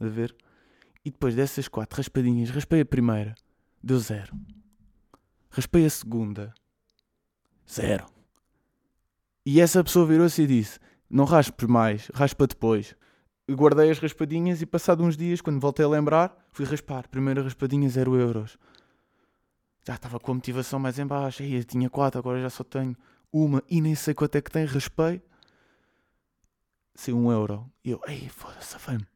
A 0.00 0.06
ver? 0.06 0.34
E 1.04 1.10
depois 1.10 1.34
dessas 1.34 1.68
quatro 1.68 1.98
raspadinhas, 1.98 2.50
raspei 2.50 2.80
a 2.80 2.86
primeira. 2.86 3.34
Deu 3.82 3.98
zero. 3.98 4.34
Raspei 5.50 5.84
a 5.84 5.90
segunda. 5.90 6.54
Zero. 7.70 8.06
E 9.44 9.60
essa 9.60 9.84
pessoa 9.84 10.06
virou-se 10.06 10.40
e 10.42 10.46
disse: 10.46 10.80
não 11.08 11.24
raspes 11.24 11.68
mais, 11.68 12.10
raspa 12.14 12.46
depois. 12.46 12.96
Guardei 13.48 13.90
as 13.90 13.98
raspadinhas 13.98 14.62
e 14.62 14.66
passado 14.66 15.04
uns 15.04 15.16
dias, 15.16 15.40
quando 15.40 15.60
voltei 15.60 15.84
a 15.84 15.88
lembrar, 15.88 16.34
fui 16.50 16.64
raspar. 16.64 17.06
Primeira 17.08 17.42
raspadinha, 17.42 17.88
0 17.88 18.16
euros. 18.16 18.58
Já 19.86 19.94
estava 19.94 20.18
com 20.18 20.32
a 20.32 20.34
motivação 20.34 20.78
mais 20.80 20.98
em 20.98 21.06
baixo. 21.06 21.42
Aí, 21.42 21.62
tinha 21.62 21.90
4, 21.90 22.18
agora 22.18 22.40
já 22.40 22.48
só 22.48 22.64
tenho 22.64 22.96
uma 23.30 23.62
e 23.68 23.80
nem 23.80 23.94
sei 23.94 24.14
quanto 24.14 24.36
é 24.36 24.42
que 24.42 24.50
tem. 24.50 24.64
Raspei. 24.64 25.22
Sei 26.94 27.12
1 27.12 27.16
um 27.16 27.30
euro. 27.30 27.70
E 27.84 27.90
eu, 27.90 28.00
ei, 28.08 28.28
foda-se, 28.28 28.78
fame. 28.78 29.06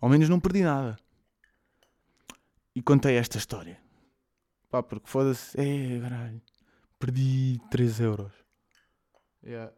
Ao 0.00 0.08
menos 0.08 0.28
não 0.28 0.40
perdi 0.40 0.62
nada. 0.62 0.96
E 2.74 2.82
contei 2.82 3.16
esta 3.16 3.38
história. 3.38 3.80
Pá, 4.70 4.82
porque 4.82 5.08
foda-se, 5.08 5.58
é, 5.58 6.00
caralho. 6.00 6.42
Perdi 6.98 7.60
3 7.70 8.00
euros. 8.00 8.32
Yeah 9.42 9.72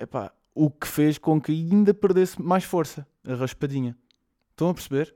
epá, 0.00 0.32
o 0.54 0.70
que 0.70 0.86
fez 0.86 1.18
com 1.18 1.40
que 1.40 1.52
ainda 1.52 1.92
perdesse 1.92 2.40
mais 2.40 2.64
força, 2.64 3.06
a 3.24 3.34
raspadinha. 3.34 3.96
Estão 4.50 4.70
a 4.70 4.74
perceber? 4.74 5.14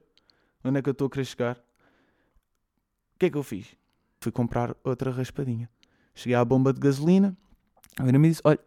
Onde 0.62 0.78
é 0.78 0.83
que 0.83 0.88
eu 0.88 0.92
estou 0.92 1.06
a 1.06 1.11
querer 1.11 1.25
chegar? 1.25 1.56
O 1.56 3.18
que 3.18 3.26
é 3.26 3.30
que 3.30 3.37
eu 3.37 3.42
fiz? 3.42 3.75
Fui 4.21 4.30
comprar 4.30 4.76
outra 4.85 5.11
raspadinha. 5.11 5.68
Cheguei 6.14 6.37
à 6.37 6.44
bomba 6.44 6.73
de 6.73 6.80
gasolina, 6.80 7.37
a 7.99 8.02
menina 8.02 8.18
me 8.18 8.28
disse: 8.28 8.42
Olha, 8.44 8.61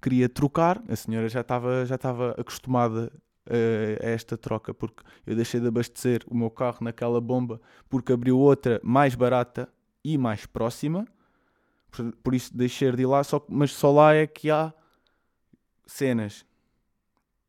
queria 0.00 0.28
trocar. 0.28 0.82
A 0.88 0.96
senhora 0.96 1.28
já 1.28 1.40
estava 1.40 1.84
já 1.84 1.96
estava 1.96 2.32
acostumada 2.38 3.12
a, 3.48 4.06
a 4.06 4.10
esta 4.10 4.36
troca, 4.36 4.72
porque 4.74 5.02
eu 5.26 5.34
deixei 5.34 5.60
de 5.60 5.68
abastecer 5.68 6.22
o 6.26 6.36
meu 6.36 6.50
carro 6.50 6.78
naquela 6.80 7.20
bomba, 7.20 7.60
porque 7.88 8.12
abriu 8.12 8.38
outra 8.38 8.80
mais 8.82 9.14
barata 9.14 9.68
e 10.04 10.16
mais 10.18 10.46
próxima. 10.46 11.06
Por, 11.90 12.12
por 12.16 12.34
isso 12.34 12.56
deixei 12.56 12.90
de 12.92 13.02
ir 13.02 13.06
lá, 13.06 13.22
só, 13.24 13.44
mas 13.48 13.72
só 13.72 13.90
lá 13.90 14.14
é 14.14 14.26
que 14.26 14.50
há 14.50 14.72
cenas. 15.86 16.44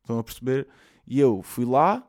Estão 0.02 0.18
a 0.18 0.24
perceber? 0.24 0.68
E 1.06 1.18
eu 1.20 1.42
fui 1.42 1.64
lá 1.64 2.06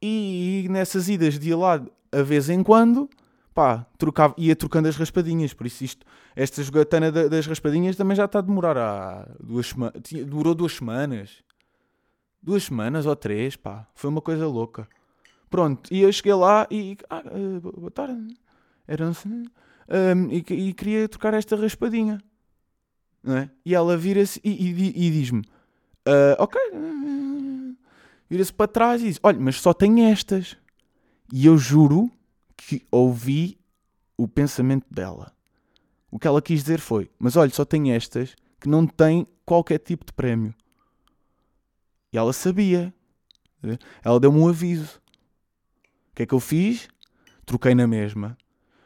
e 0.00 0.66
nessas 0.70 1.08
idas 1.08 1.38
de 1.38 1.50
ir 1.50 1.54
lá 1.54 1.84
a 2.12 2.22
vez 2.22 2.48
em 2.48 2.62
quando, 2.62 3.08
pá, 3.54 3.86
trocava, 3.98 4.34
ia 4.38 4.56
trocando 4.56 4.88
as 4.88 4.96
raspadinhas. 4.96 5.52
Por 5.52 5.66
isso, 5.66 5.84
isto, 5.84 6.06
esta 6.34 6.62
jogatana 6.62 7.10
das 7.10 7.46
raspadinhas 7.46 7.96
também 7.96 8.16
já 8.16 8.24
está 8.24 8.38
a 8.38 8.42
demorar 8.42 8.76
há 8.78 9.28
duas 9.40 9.66
semanas. 9.66 10.02
Duas 10.56 10.72
semanas. 10.72 11.42
Duas 12.42 12.64
semanas 12.64 13.06
ou 13.06 13.14
três, 13.14 13.56
pá. 13.56 13.86
Foi 13.94 14.08
uma 14.10 14.20
coisa 14.20 14.46
louca. 14.46 14.88
Pronto, 15.48 15.92
e 15.92 16.00
eu 16.00 16.12
cheguei 16.12 16.34
lá 16.34 16.66
e. 16.70 16.96
Ah, 17.08 17.22
eh, 17.26 17.60
boa 17.60 17.90
tarde. 17.90 18.34
Era 18.86 19.06
um, 19.06 19.10
um, 19.10 20.30
e, 20.30 20.38
e 20.38 20.72
queria 20.72 21.08
trocar 21.08 21.34
esta 21.34 21.56
raspadinha 21.56 22.20
não 23.22 23.36
é? 23.36 23.50
E 23.64 23.74
ela 23.74 23.96
vira-se 23.96 24.40
e, 24.42 24.50
e, 24.50 25.06
e 25.06 25.10
diz-me: 25.10 25.40
uh, 25.40 26.36
Ok, 26.38 26.60
vira-se 28.28 28.52
para 28.52 28.68
trás 28.68 29.02
e 29.02 29.06
diz: 29.06 29.20
Olha, 29.22 29.38
mas 29.38 29.60
só 29.60 29.72
tem 29.72 30.10
estas. 30.10 30.56
E 31.32 31.46
eu 31.46 31.56
juro 31.56 32.10
que 32.56 32.84
ouvi 32.90 33.58
o 34.16 34.26
pensamento 34.26 34.86
dela. 34.90 35.32
O 36.10 36.18
que 36.18 36.26
ela 36.26 36.42
quis 36.42 36.60
dizer 36.60 36.80
foi: 36.80 37.10
Mas 37.18 37.36
olha, 37.36 37.50
só 37.50 37.64
tem 37.64 37.92
estas 37.92 38.34
que 38.60 38.68
não 38.68 38.86
têm 38.86 39.26
qualquer 39.44 39.78
tipo 39.78 40.04
de 40.04 40.12
prémio. 40.12 40.54
E 42.12 42.18
ela 42.18 42.32
sabia. 42.32 42.92
Ela 44.02 44.20
deu-me 44.20 44.38
um 44.38 44.48
aviso. 44.48 45.00
O 46.12 46.14
que 46.16 46.22
é 46.22 46.26
que 46.26 46.34
eu 46.34 46.40
fiz? 46.40 46.88
Troquei 47.44 47.74
na 47.74 47.86
mesma. 47.86 48.36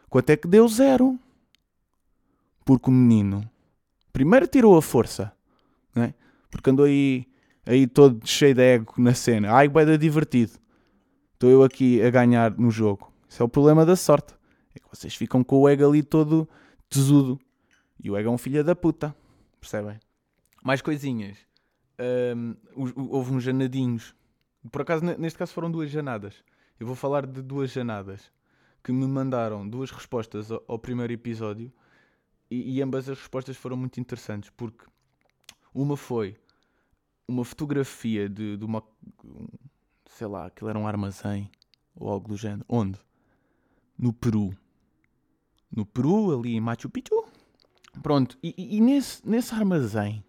Quanto 0.08 0.30
é 0.30 0.36
que 0.36 0.48
deu? 0.48 0.66
Zero. 0.68 1.18
Porque 2.64 2.88
o 2.88 2.92
menino 2.92 3.48
primeiro 4.14 4.46
tirou 4.46 4.78
a 4.78 4.80
força, 4.80 5.32
não 5.92 6.04
é? 6.04 6.14
Porque 6.48 6.70
andou 6.70 6.86
aí, 6.86 7.26
aí 7.66 7.84
todo 7.84 8.24
cheio 8.24 8.54
de 8.54 8.62
ego 8.62 8.94
na 8.96 9.12
cena. 9.12 9.52
Ai, 9.52 9.68
vai 9.68 9.98
divertido. 9.98 10.52
Estou 11.32 11.50
eu 11.50 11.64
aqui 11.64 12.00
a 12.00 12.10
ganhar 12.10 12.56
no 12.56 12.70
jogo. 12.70 13.12
Isso 13.28 13.42
é 13.42 13.44
o 13.44 13.48
problema 13.48 13.84
da 13.84 13.96
sorte. 13.96 14.32
É 14.72 14.78
que 14.78 14.86
vocês 14.88 15.16
ficam 15.16 15.42
com 15.42 15.60
o 15.60 15.68
ego 15.68 15.86
ali 15.86 16.02
todo 16.02 16.48
tesudo. 16.88 17.40
E 18.02 18.08
o 18.08 18.16
ego 18.16 18.28
é 18.28 18.32
um 18.32 18.38
filho 18.38 18.62
da 18.62 18.76
puta. 18.76 19.14
Percebem? 19.60 19.98
Mais 20.62 20.80
coisinhas. 20.80 21.36
Um, 21.98 22.56
houve 23.10 23.32
uns 23.32 23.42
janadinhos. 23.44 24.14
Por 24.70 24.82
acaso, 24.82 25.04
neste 25.04 25.38
caso 25.38 25.52
foram 25.52 25.70
duas 25.70 25.90
janadas. 25.90 26.42
Eu 26.78 26.86
vou 26.86 26.96
falar 26.96 27.26
de 27.26 27.40
duas 27.42 27.70
janadas 27.70 28.32
que 28.82 28.92
me 28.92 29.06
mandaram 29.06 29.66
duas 29.68 29.90
respostas 29.90 30.50
ao, 30.50 30.78
primeiro 30.78 31.12
episódio 31.12 31.72
e, 32.50 32.76
e, 32.76 32.82
ambas 32.82 33.08
as 33.08 33.18
respostas 33.18 33.56
foram 33.56 33.76
muito 33.76 33.98
interessantes, 33.98 34.50
porque 34.50 34.84
uma 35.72 35.96
foi 35.96 36.36
uma 37.26 37.44
fotografia 37.44 38.28
de, 38.28 38.56
de 38.56 38.64
uma. 38.64 38.82
sei 40.10 40.26
lá, 40.26 40.46
aquilo 40.46 40.68
era 40.68 40.78
um 40.78 40.86
armazém 40.86 41.50
ou 41.96 42.10
algo 42.10 42.28
do 42.28 42.36
género. 42.36 42.64
Onde? 42.68 42.98
No 43.98 44.12
Peru. 44.12 44.54
No 45.70 45.86
Peru, 45.86 46.38
ali 46.38 46.54
em 46.54 46.60
Machu 46.60 46.90
Picchu. 46.90 47.24
Pronto, 48.02 48.36
e, 48.42 48.54
e- 48.58 48.76
e 48.76 48.80
nesse, 48.80 49.26
nesse 49.26 49.54
armazém, 49.54 50.22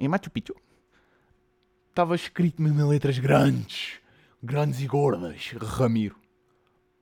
em 0.00 0.08
Machu 0.08 0.30
Picchu, 0.30 0.56
estava 1.90 2.14
escrito 2.14 2.60
mesmo 2.62 2.80
em 2.80 2.88
letras 2.88 3.18
grandes, 3.18 4.00
grandes 4.42 4.80
e 4.80 4.86
gordas, 4.86 5.52
Ramiro. 5.60 6.16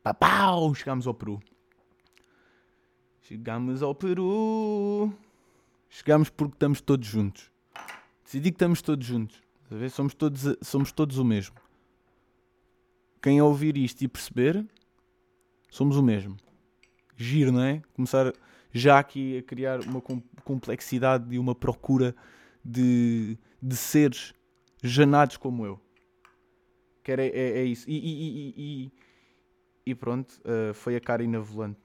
Papau, 0.03 0.75
chegámos 0.75 1.07
ao 1.07 1.15
Peru. 1.15 1.41
Chegámos 3.23 3.83
ao 3.83 3.95
Peru. 3.95 5.13
Chegámos 5.89 6.29
porque 6.29 6.55
estamos 6.55 6.81
todos 6.81 7.07
juntos. 7.07 7.51
Decidi 8.25 8.51
que 8.51 8.57
estamos 8.57 8.83
todos 8.83 9.07
juntos. 9.07 9.41
Somos 9.93 10.15
todos, 10.15 10.57
somos 10.63 10.93
todos 10.93 11.19
o 11.19 11.25
mesmo. 11.25 11.57
Quem 13.23 13.41
ouvir 13.41 13.77
isto 13.77 14.03
e 14.03 14.09
perceber, 14.09 14.65
somos 15.71 15.97
o 15.97 16.03
mesmo. 16.03 16.37
Giro, 17.17 17.53
não 17.53 17.63
é? 17.63 17.83
Começar 17.93 18.33
já 18.73 18.99
aqui 18.99 19.39
a 19.39 19.43
criar 19.43 19.81
uma 19.81 20.01
com- 20.01 20.23
complexidade 20.45 21.35
e 21.35 21.39
uma 21.39 21.55
procura 21.55 22.15
de, 22.69 23.39
de 23.63 23.77
seres 23.77 24.35
janados 24.83 25.37
como 25.37 25.65
eu. 25.65 25.81
Que 27.03 27.13
era, 27.13 27.23
é, 27.25 27.61
é 27.61 27.65
isso. 27.65 27.89
E, 27.89 27.97
e- 27.97 28.55
e- 28.57 28.93
e- 29.87 29.95
pronto, 29.95 30.39
eh, 30.45 30.73
foi 30.75 30.95
a 30.97 31.01
Karina 31.01 31.41
Volante. 31.41 31.81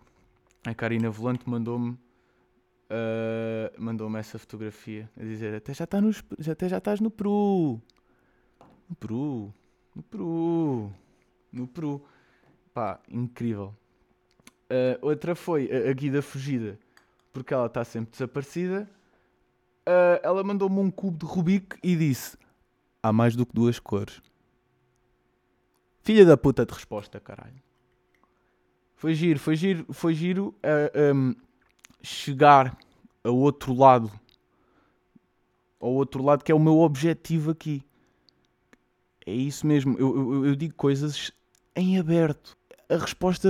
A 0.65 0.73
Karina 0.73 1.09
Volante 1.09 1.49
mandou-me 1.49 1.97
Uh, 2.91 3.81
mandou-me 3.81 4.19
essa 4.19 4.37
fotografia 4.37 5.09
a 5.19 5.23
dizer 5.23 5.55
até 5.55 5.73
já, 5.73 5.87
tá 5.87 5.97
já, 6.37 6.51
até 6.51 6.69
já 6.69 6.77
estás 6.77 6.99
no 6.99 7.09
Peru 7.09 7.81
no 8.87 8.95
Peru 8.99 9.53
no 9.95 10.03
Peru 10.03 10.91
no 11.51 11.67
Peru 11.67 12.05
pá, 12.73 12.99
incrível 13.09 13.73
Uh, 14.69 14.97
outra 15.01 15.33
foi 15.33 15.69
a, 15.71 15.89
a 15.89 15.93
Guida 15.93 16.21
Fugida 16.21 16.77
porque 17.31 17.53
ela 17.53 17.65
está 17.67 17.83
sempre 17.83 18.11
desaparecida 18.11 18.87
Uh, 19.87 20.19
ela 20.23 20.43
mandou-me 20.43 20.79
um 20.79 20.89
cubo 20.89 21.25
de 21.25 21.31
Rubik 21.31 21.77
e 21.83 21.95
disse 21.95 22.37
há 23.01 23.11
mais 23.11 23.35
do 23.35 23.45
que 23.45 23.53
duas 23.53 23.79
cores 23.79 24.21
filha 26.01 26.25
da 26.25 26.37
puta 26.37 26.65
de 26.65 26.73
resposta 26.73 27.19
caralho 27.19 27.61
foi 29.03 29.13
giro, 29.13 29.37
foi 29.37 29.55
giro, 29.57 29.85
foi 29.91 30.13
giro 30.13 30.55
uh, 30.63 31.13
um, 31.13 31.35
chegar 32.01 32.77
ao 33.21 33.35
outro 33.35 33.73
lado. 33.73 34.09
Ao 35.77 35.91
outro 35.91 36.23
lado, 36.23 36.41
que 36.41 36.53
é 36.53 36.55
o 36.55 36.59
meu 36.59 36.79
objetivo 36.79 37.51
aqui. 37.51 37.83
É 39.25 39.33
isso 39.33 39.67
mesmo. 39.67 39.97
Eu, 39.97 40.15
eu, 40.15 40.45
eu 40.45 40.55
digo 40.55 40.73
coisas 40.75 41.33
em 41.75 41.99
aberto. 41.99 42.55
A 42.89 42.95
resposta. 42.95 43.49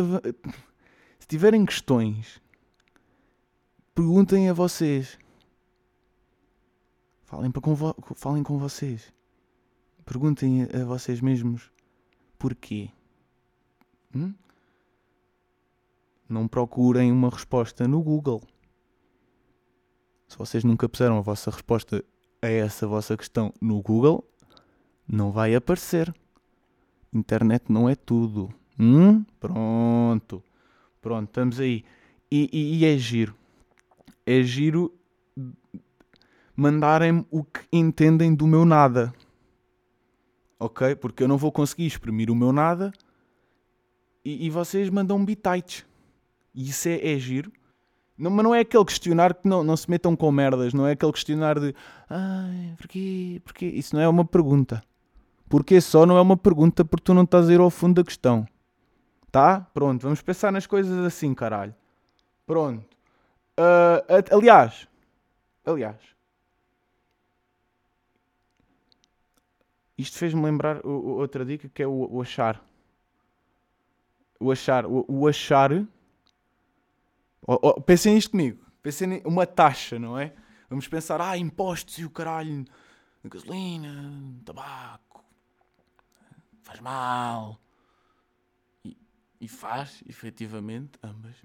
Se 1.19 1.27
tiverem 1.27 1.63
questões, 1.65 2.41
perguntem 3.93 4.49
a 4.49 4.53
vocês. 4.53 5.19
Falem, 7.33 7.51
com 7.51 7.75
falem 8.13 8.43
com 8.43 8.59
vocês. 8.59 9.11
Perguntem 10.05 10.65
a, 10.65 10.81
a 10.83 10.85
vocês 10.85 11.19
mesmos 11.19 11.71
porquê. 12.37 12.91
Hum? 14.15 14.35
Não 16.29 16.47
procurem 16.47 17.11
uma 17.11 17.31
resposta 17.31 17.87
no 17.87 18.03
Google. 18.03 18.43
Se 20.27 20.37
vocês 20.37 20.63
nunca 20.63 20.87
puseram 20.87 21.17
a 21.17 21.21
vossa 21.21 21.49
resposta 21.49 22.05
a 22.39 22.47
essa 22.47 22.85
vossa 22.85 23.17
questão 23.17 23.51
no 23.59 23.81
Google, 23.81 24.23
não 25.07 25.31
vai 25.31 25.55
aparecer. 25.55 26.13
Internet 27.11 27.65
não 27.71 27.89
é 27.89 27.95
tudo. 27.95 28.53
Hum? 28.79 29.25
Pronto. 29.39 30.43
Pronto, 31.01 31.29
estamos 31.29 31.59
aí. 31.59 31.83
E, 32.29 32.47
e- 32.53 32.77
e 32.77 32.85
é 32.85 32.95
giro. 32.95 33.35
É 34.23 34.43
giro 34.43 34.93
mandarem-me 36.55 37.25
o 37.31 37.43
que 37.43 37.61
entendem 37.71 38.33
do 38.33 38.45
meu 38.47 38.65
nada. 38.65 39.13
Ok? 40.59 40.95
Porque 40.95 41.23
eu 41.23 41.27
não 41.27 41.37
vou 41.37 41.51
conseguir 41.51 41.85
exprimir 41.85 42.29
o 42.29 42.35
meu 42.35 42.53
nada 42.53 42.91
e, 44.23 44.45
e 44.45 44.49
vocês 44.49 44.89
mandam 44.89 45.23
bitites. 45.23 45.85
E 46.53 46.69
isso 46.69 46.87
é, 46.87 47.13
é 47.13 47.17
giro. 47.17 47.51
Não, 48.17 48.29
mas 48.29 48.43
não 48.43 48.53
é 48.55 48.59
aquele 48.59 48.85
questionar 48.85 49.33
que 49.33 49.47
não, 49.47 49.63
não 49.63 49.75
se 49.75 49.89
metam 49.89 50.15
com 50.15 50.31
merdas. 50.31 50.73
Não 50.73 50.87
é 50.87 50.91
aquele 50.91 51.11
questionar 51.11 51.59
de 51.59 51.75
ai, 52.09 52.75
porquê? 52.77 53.41
Porquê? 53.43 53.65
Isso 53.65 53.95
não 53.95 54.01
é 54.01 54.07
uma 54.07 54.23
pergunta. 54.23 54.83
Porquê 55.49 55.81
só 55.81 56.05
não 56.05 56.17
é 56.17 56.21
uma 56.21 56.37
pergunta 56.37 56.85
porque 56.85 57.03
tu 57.03 57.13
não 57.13 57.23
estás 57.23 57.49
a 57.49 57.53
ir 57.53 57.59
ao 57.59 57.69
fundo 57.69 57.95
da 58.01 58.03
questão. 58.05 58.47
Tá? 59.31 59.61
Pronto, 59.73 60.03
vamos 60.03 60.21
pensar 60.21 60.51
nas 60.51 60.67
coisas 60.67 60.97
assim, 61.05 61.33
caralho. 61.33 61.73
Pronto. 62.45 62.85
A- 63.57 64.35
aliás, 64.35 64.87
aliás, 65.65 65.97
isto 70.03 70.17
fez-me 70.17 70.41
lembrar 70.43 70.85
outra 70.85 71.45
dica 71.45 71.69
que 71.69 71.81
é 71.81 71.87
o, 71.87 72.21
achar. 72.21 72.63
O 74.39 74.51
achar, 74.51 74.85
o, 74.85 75.27
achar. 75.27 75.71
Oh, 77.47 77.59
oh, 77.61 77.81
pensem 77.81 78.13
nisto 78.13 78.31
comigo. 78.31 78.63
Pensem 78.81 79.13
em 79.13 79.21
uma 79.25 79.47
taxa, 79.47 79.97
não 79.97 80.19
é? 80.19 80.33
Vamos 80.69 80.87
pensar, 80.87 81.21
ah, 81.21 81.37
impostos 81.37 81.97
e 81.99 82.05
o 82.05 82.09
caralho, 82.09 82.65
gasolina, 83.23 84.11
tabaco, 84.43 85.23
faz 86.61 86.79
mal. 86.81 87.59
E, 88.83 88.97
e 89.39 89.47
faz, 89.47 90.03
efetivamente, 90.07 90.99
ambas. 91.01 91.35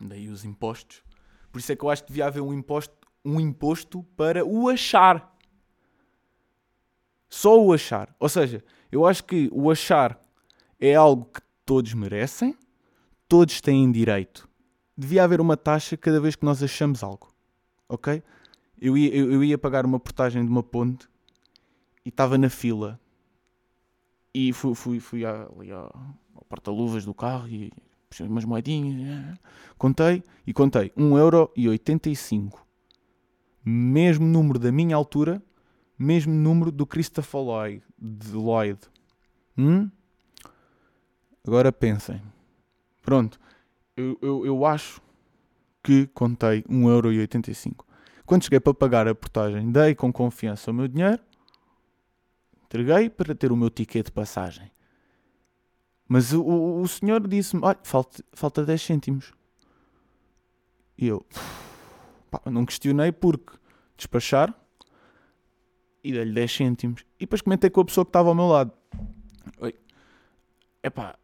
Daí 0.00 0.28
os 0.28 0.44
impostos. 0.44 1.02
Por 1.52 1.58
isso 1.58 1.70
é 1.72 1.76
que 1.76 1.84
eu 1.84 1.90
acho 1.90 2.02
que 2.02 2.08
devia 2.08 2.26
haver 2.26 2.40
um 2.40 2.54
imposto, 2.54 2.96
um 3.24 3.38
imposto 3.38 4.02
para 4.16 4.44
o 4.44 4.68
achar. 4.68 5.33
Só 7.34 7.60
o 7.60 7.72
achar. 7.72 8.14
Ou 8.20 8.28
seja, 8.28 8.62
eu 8.92 9.04
acho 9.04 9.24
que 9.24 9.50
o 9.52 9.68
achar 9.68 10.24
é 10.80 10.94
algo 10.94 11.24
que 11.24 11.40
todos 11.66 11.92
merecem, 11.92 12.56
todos 13.28 13.60
têm 13.60 13.90
direito. 13.90 14.48
Devia 14.96 15.24
haver 15.24 15.40
uma 15.40 15.56
taxa 15.56 15.96
cada 15.96 16.20
vez 16.20 16.36
que 16.36 16.44
nós 16.44 16.62
achamos 16.62 17.02
algo. 17.02 17.34
Ok? 17.88 18.22
Eu 18.80 18.96
ia, 18.96 19.12
eu, 19.12 19.42
ia 19.42 19.58
pagar 19.58 19.84
uma 19.84 19.98
portagem 19.98 20.44
de 20.44 20.48
uma 20.48 20.62
ponte 20.62 21.08
e 22.04 22.08
estava 22.08 22.38
na 22.38 22.48
fila. 22.48 23.00
E 24.32 24.52
fui, 24.52 24.76
fui, 24.76 25.00
fui 25.00 25.24
ali 25.24 25.72
ao, 25.72 25.92
ao 26.36 26.44
porta-luvas 26.48 27.04
do 27.04 27.12
carro 27.12 27.48
e 27.48 27.72
puxei 28.08 28.28
umas 28.28 28.44
moedinhas. 28.44 29.08
eh, 29.08 29.38
Contei 29.76 30.22
e 30.46 30.52
contei 30.52 30.90
1,85€. 30.90 32.52
Mesmo 33.64 34.24
número 34.24 34.60
da 34.60 34.70
minha 34.70 34.94
altura, 34.94 35.42
mesmo 35.98 36.32
número 36.32 36.70
do 36.70 36.86
Christopher 36.86 37.40
Lloyd. 37.40 37.82
De 37.98 38.32
Lloyd. 38.32 38.78
Hum? 39.56 39.90
Agora 41.46 41.72
pensem. 41.72 42.20
Pronto. 43.02 43.38
Eu, 43.96 44.18
eu, 44.20 44.46
eu 44.46 44.66
acho 44.66 45.00
que 45.82 46.06
contei 46.08 46.62
1,85€. 46.62 47.84
Quando 48.24 48.44
cheguei 48.44 48.58
para 48.58 48.72
pagar 48.72 49.06
a 49.06 49.14
portagem, 49.14 49.70
dei 49.70 49.94
com 49.94 50.10
confiança 50.12 50.70
o 50.70 50.74
meu 50.74 50.88
dinheiro, 50.88 51.22
entreguei 52.64 53.10
para 53.10 53.34
ter 53.34 53.52
o 53.52 53.56
meu 53.56 53.68
ticket 53.68 54.06
de 54.06 54.12
passagem. 54.12 54.72
Mas 56.08 56.32
o, 56.32 56.42
o, 56.42 56.80
o 56.80 56.88
senhor 56.88 57.26
disse-me: 57.28 57.62
Olha, 57.62 57.78
falta, 57.82 58.24
falta 58.32 58.64
10 58.64 58.82
cêntimos. 58.82 59.32
E 60.96 61.06
eu 61.06 61.24
pá, 62.30 62.40
não 62.50 62.64
questionei 62.64 63.12
porque 63.12 63.56
despachar 63.96 64.54
e 66.04 66.12
dei-lhe 66.12 66.32
10 66.32 66.52
cêntimos. 66.52 67.04
E 67.16 67.20
depois 67.20 67.40
comentei 67.40 67.70
com 67.70 67.80
a 67.80 67.84
pessoa 67.84 68.04
que 68.04 68.10
estava 68.10 68.28
ao 68.28 68.34
meu 68.34 68.46
lado: 68.46 68.72
Oi, 69.58 69.74
epá, 70.82 71.18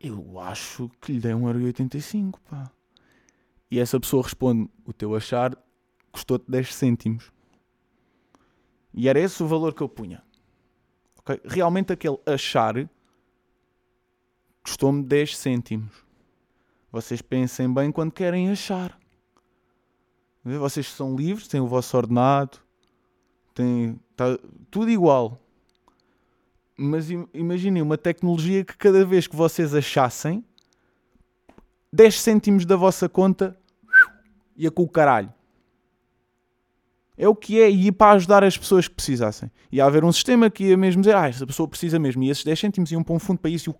eu 0.00 0.38
acho 0.38 0.88
que 1.00 1.12
lhe 1.12 1.20
dei 1.20 1.32
1,85€. 1.32 2.34
Pá. 2.48 2.70
E 3.70 3.80
essa 3.80 3.98
pessoa 3.98 4.22
responde: 4.22 4.70
O 4.84 4.92
teu 4.92 5.14
achar 5.16 5.58
custou-te 6.12 6.48
10 6.48 6.72
cêntimos. 6.74 7.32
E 8.94 9.08
era 9.08 9.18
esse 9.18 9.42
o 9.42 9.48
valor 9.48 9.74
que 9.74 9.82
eu 9.82 9.88
punha. 9.88 10.22
Ok? 11.18 11.40
Realmente 11.44 11.92
aquele 11.92 12.18
achar 12.24 12.88
custou-me 14.62 15.02
10 15.02 15.36
cêntimos. 15.36 15.92
Vocês 16.92 17.20
pensem 17.20 17.72
bem 17.72 17.90
quando 17.90 18.12
querem 18.12 18.50
achar. 18.50 18.96
Vocês 20.44 20.86
são 20.86 21.16
livres, 21.16 21.48
têm 21.48 21.60
o 21.60 21.66
vosso 21.66 21.96
ordenado, 21.96 22.58
têm 23.54 23.98
tá 24.16 24.38
tudo 24.70 24.90
igual. 24.90 25.40
Mas 26.76 27.10
im- 27.10 27.28
imaginem 27.32 27.82
uma 27.82 27.96
tecnologia 27.96 28.64
que 28.64 28.76
cada 28.76 29.04
vez 29.04 29.26
que 29.26 29.36
vocês 29.36 29.74
achassem 29.74 30.44
10 31.92 32.20
cêntimos 32.20 32.66
da 32.66 32.76
vossa 32.76 33.08
conta 33.08 33.56
ia 34.56 34.70
com 34.70 34.82
o 34.82 34.88
caralho. 34.88 35.32
É 37.16 37.28
o 37.28 37.34
que 37.34 37.60
é, 37.60 37.70
e 37.70 37.92
para 37.92 38.16
ajudar 38.16 38.42
as 38.42 38.58
pessoas 38.58 38.88
que 38.88 38.94
precisassem. 38.94 39.48
Ia 39.70 39.84
haver 39.84 40.04
um 40.04 40.10
sistema 40.10 40.50
que 40.50 40.64
ia 40.64 40.76
mesmo 40.76 41.00
dizer, 41.00 41.14
ah, 41.14 41.28
esta 41.28 41.46
pessoa 41.46 41.68
precisa 41.68 41.96
mesmo, 41.96 42.24
e 42.24 42.28
esses 42.30 42.42
10 42.42 42.58
cêntimos 42.58 42.90
iam 42.90 43.04
para 43.04 43.14
um 43.14 43.20
fundo 43.20 43.38
para 43.38 43.50
isso, 43.52 43.72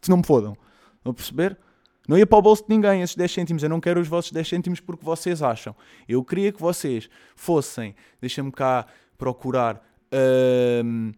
que 0.00 0.08
não 0.08 0.18
me 0.18 0.24
fodam. 0.24 0.56
Estão 0.98 1.10
a 1.10 1.14
perceber? 1.14 1.58
Não 2.06 2.16
ia 2.16 2.24
para 2.24 2.38
o 2.38 2.42
bolso 2.42 2.62
de 2.62 2.68
ninguém 2.72 3.02
esses 3.02 3.16
10 3.16 3.32
cêntimos. 3.32 3.62
Eu 3.64 3.68
não 3.68 3.80
quero 3.80 4.00
os 4.00 4.06
vossos 4.06 4.30
10 4.30 4.48
cêntimos 4.48 4.78
porque 4.78 5.04
vocês 5.04 5.42
acham. 5.42 5.74
Eu 6.08 6.22
queria 6.22 6.52
que 6.52 6.60
vocês 6.60 7.10
fossem. 7.34 7.96
Deixa-me 8.20 8.52
cá 8.52 8.86
procurar. 9.16 9.82
hum, 10.84 11.12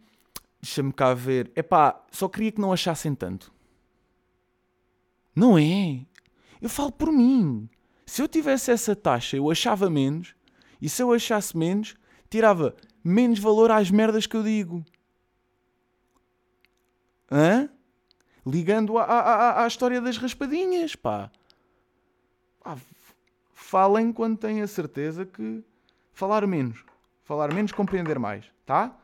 Deixa-me 0.60 0.92
cá 0.92 1.14
ver. 1.14 1.52
Epá, 1.54 2.04
só 2.10 2.28
queria 2.28 2.50
que 2.50 2.60
não 2.60 2.72
achassem 2.72 3.14
tanto. 3.14 3.52
Não 5.34 5.56
é? 5.56 6.04
Eu 6.60 6.68
falo 6.68 6.90
por 6.90 7.12
mim. 7.12 7.68
Se 8.04 8.20
eu 8.20 8.26
tivesse 8.26 8.70
essa 8.72 8.96
taxa, 8.96 9.36
eu 9.36 9.48
achava 9.50 9.88
menos. 9.88 10.34
E 10.82 10.88
se 10.88 11.00
eu 11.02 11.12
achasse 11.12 11.56
menos, 11.56 11.94
tirava 12.28 12.74
menos 13.04 13.38
valor 13.38 13.70
às 13.70 13.88
merdas 13.90 14.26
que 14.26 14.36
eu 14.36 14.42
digo. 14.42 14.84
Hã? 17.30 17.68
Ligando 18.46 18.98
à, 18.98 19.04
à, 19.04 19.64
à- 19.64 19.66
história 19.66 20.00
das 20.00 20.16
raspadinhas, 20.16 20.96
pá. 20.96 21.30
Pá, 22.62 22.72
f- 22.76 22.86
Falem 23.52 24.12
quando 24.12 24.38
têm 24.38 24.62
a 24.62 24.66
certeza 24.66 25.26
que 25.26 25.62
falar 26.12 26.46
menos. 26.46 26.82
Falar 27.28 27.52
menos, 27.52 27.72
compreender 27.72 28.18
mais, 28.18 28.46
tá? 28.64 28.98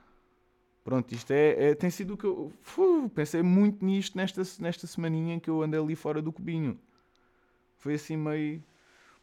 Pronto, 0.82 1.14
isto 1.14 1.30
é, 1.30 1.72
é- 1.72 1.74
tem 1.74 1.90
sido 1.90 2.14
o 2.14 2.16
que 2.16 2.24
eu 2.24 2.50
pensei 3.14 3.42
muito 3.42 3.84
nisto 3.84 4.16
nesta, 4.16 4.40
nesta 4.60 4.86
semaninha 4.86 5.34
em 5.34 5.38
que 5.38 5.50
eu 5.50 5.60
andei 5.60 5.78
ali 5.78 5.94
fora 5.94 6.22
do 6.22 6.32
cubinho. 6.32 6.80
Foi 7.76 7.92
assim 7.96 8.16
meio. 8.16 8.64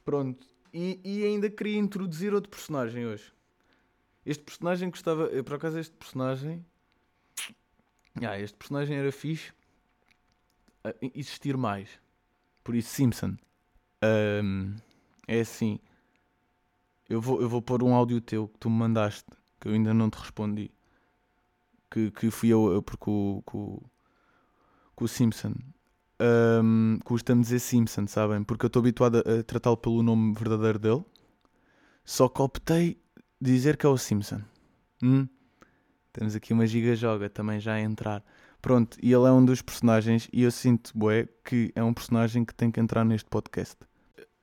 Pronto. 0.06 0.46
E, 0.72 1.00
e 1.04 1.26
ainda 1.26 1.50
queria 1.50 1.80
introduzir 1.80 2.32
outro 2.32 2.52
personagem 2.52 3.08
hoje. 3.08 3.34
Este 4.24 4.44
personagem 4.44 4.92
gostava. 4.92 5.28
Por 5.44 5.56
acaso, 5.56 5.80
este 5.80 5.96
personagem. 5.96 6.64
Ah, 8.24 8.40
este 8.40 8.56
personagem 8.56 8.98
era 8.98 9.12
fixe. 9.12 9.52
a 10.84 10.94
existir 11.16 11.58
mais. 11.58 11.90
Por 12.64 12.76
isso, 12.76 12.90
Simpson. 12.90 13.36
ahm, 14.00 14.76
é 15.28 15.40
assim. 15.40 15.80
Eu 17.12 17.19
vou, 17.19 17.41
eu 17.41 17.50
vou 17.50 17.62
pôr 17.62 17.84
um 17.84 17.93
áudio 17.93 18.21
teu 18.21 18.47
que 18.47 18.58
tu 18.58 18.69
me 18.69 18.78
mandaste. 18.78 19.26
Que 19.60 19.67
eu 19.67 19.74
ainda 19.74 19.93
não 19.93 20.10
te 20.10 20.15
respondi. 20.15 20.71
Que, 21.89 22.10
que 22.10 22.32
fui 22.32 22.47
eu, 22.47 22.71
eu 22.71 22.82
porque 22.82 23.10
o, 23.10 23.43
com, 23.45 23.82
com 24.95 25.06
o 25.06 25.08
Simpson. 25.10 25.54
ahm, 26.17 27.00
Custa-me 27.04 27.41
dizer 27.41 27.60
Simpson, 27.60 28.08
sabem? 28.08 28.41
Porque 28.45 28.65
eu 28.65 28.67
estou 28.67 28.80
habituado 28.80 29.17
a, 29.17 29.39
a 29.39 29.43
tratá-lo 29.43 29.76
pelo 29.76 30.02
nome 30.02 30.34
verdadeiro 30.34 30.80
dele. 30.80 31.04
Só 32.06 32.30
que 32.30 32.41
optei 32.41 32.97
dizer 33.41 33.76
que 33.76 33.86
é 33.86 33.89
o 33.89 33.97
Simpson. 33.97 34.41
Hum? 35.04 35.28
Temos 36.13 36.34
aqui 36.34 36.54
uma 36.54 36.65
giga 36.65 36.95
joga 36.95 37.30
também 37.30 37.60
já 37.60 37.74
a 37.74 37.82
entrar. 37.82 38.24
Pronto, 38.62 38.97
e 39.04 39.12
ele 39.12 39.28
é 39.28 39.32
um 39.32 39.43
dos 39.43 39.62
personagens, 39.62 40.30
e 40.32 40.43
eu 40.43 40.52
sinto, 40.52 40.91
bué, 40.95 41.28
que 41.43 41.74
é 41.76 41.84
um 41.84 41.93
personagem 41.93 42.45
que 42.45 42.54
tem 42.56 42.71
que 42.71 42.80
entrar 42.80 43.04
neste 43.04 43.30
podcast. 43.30 43.76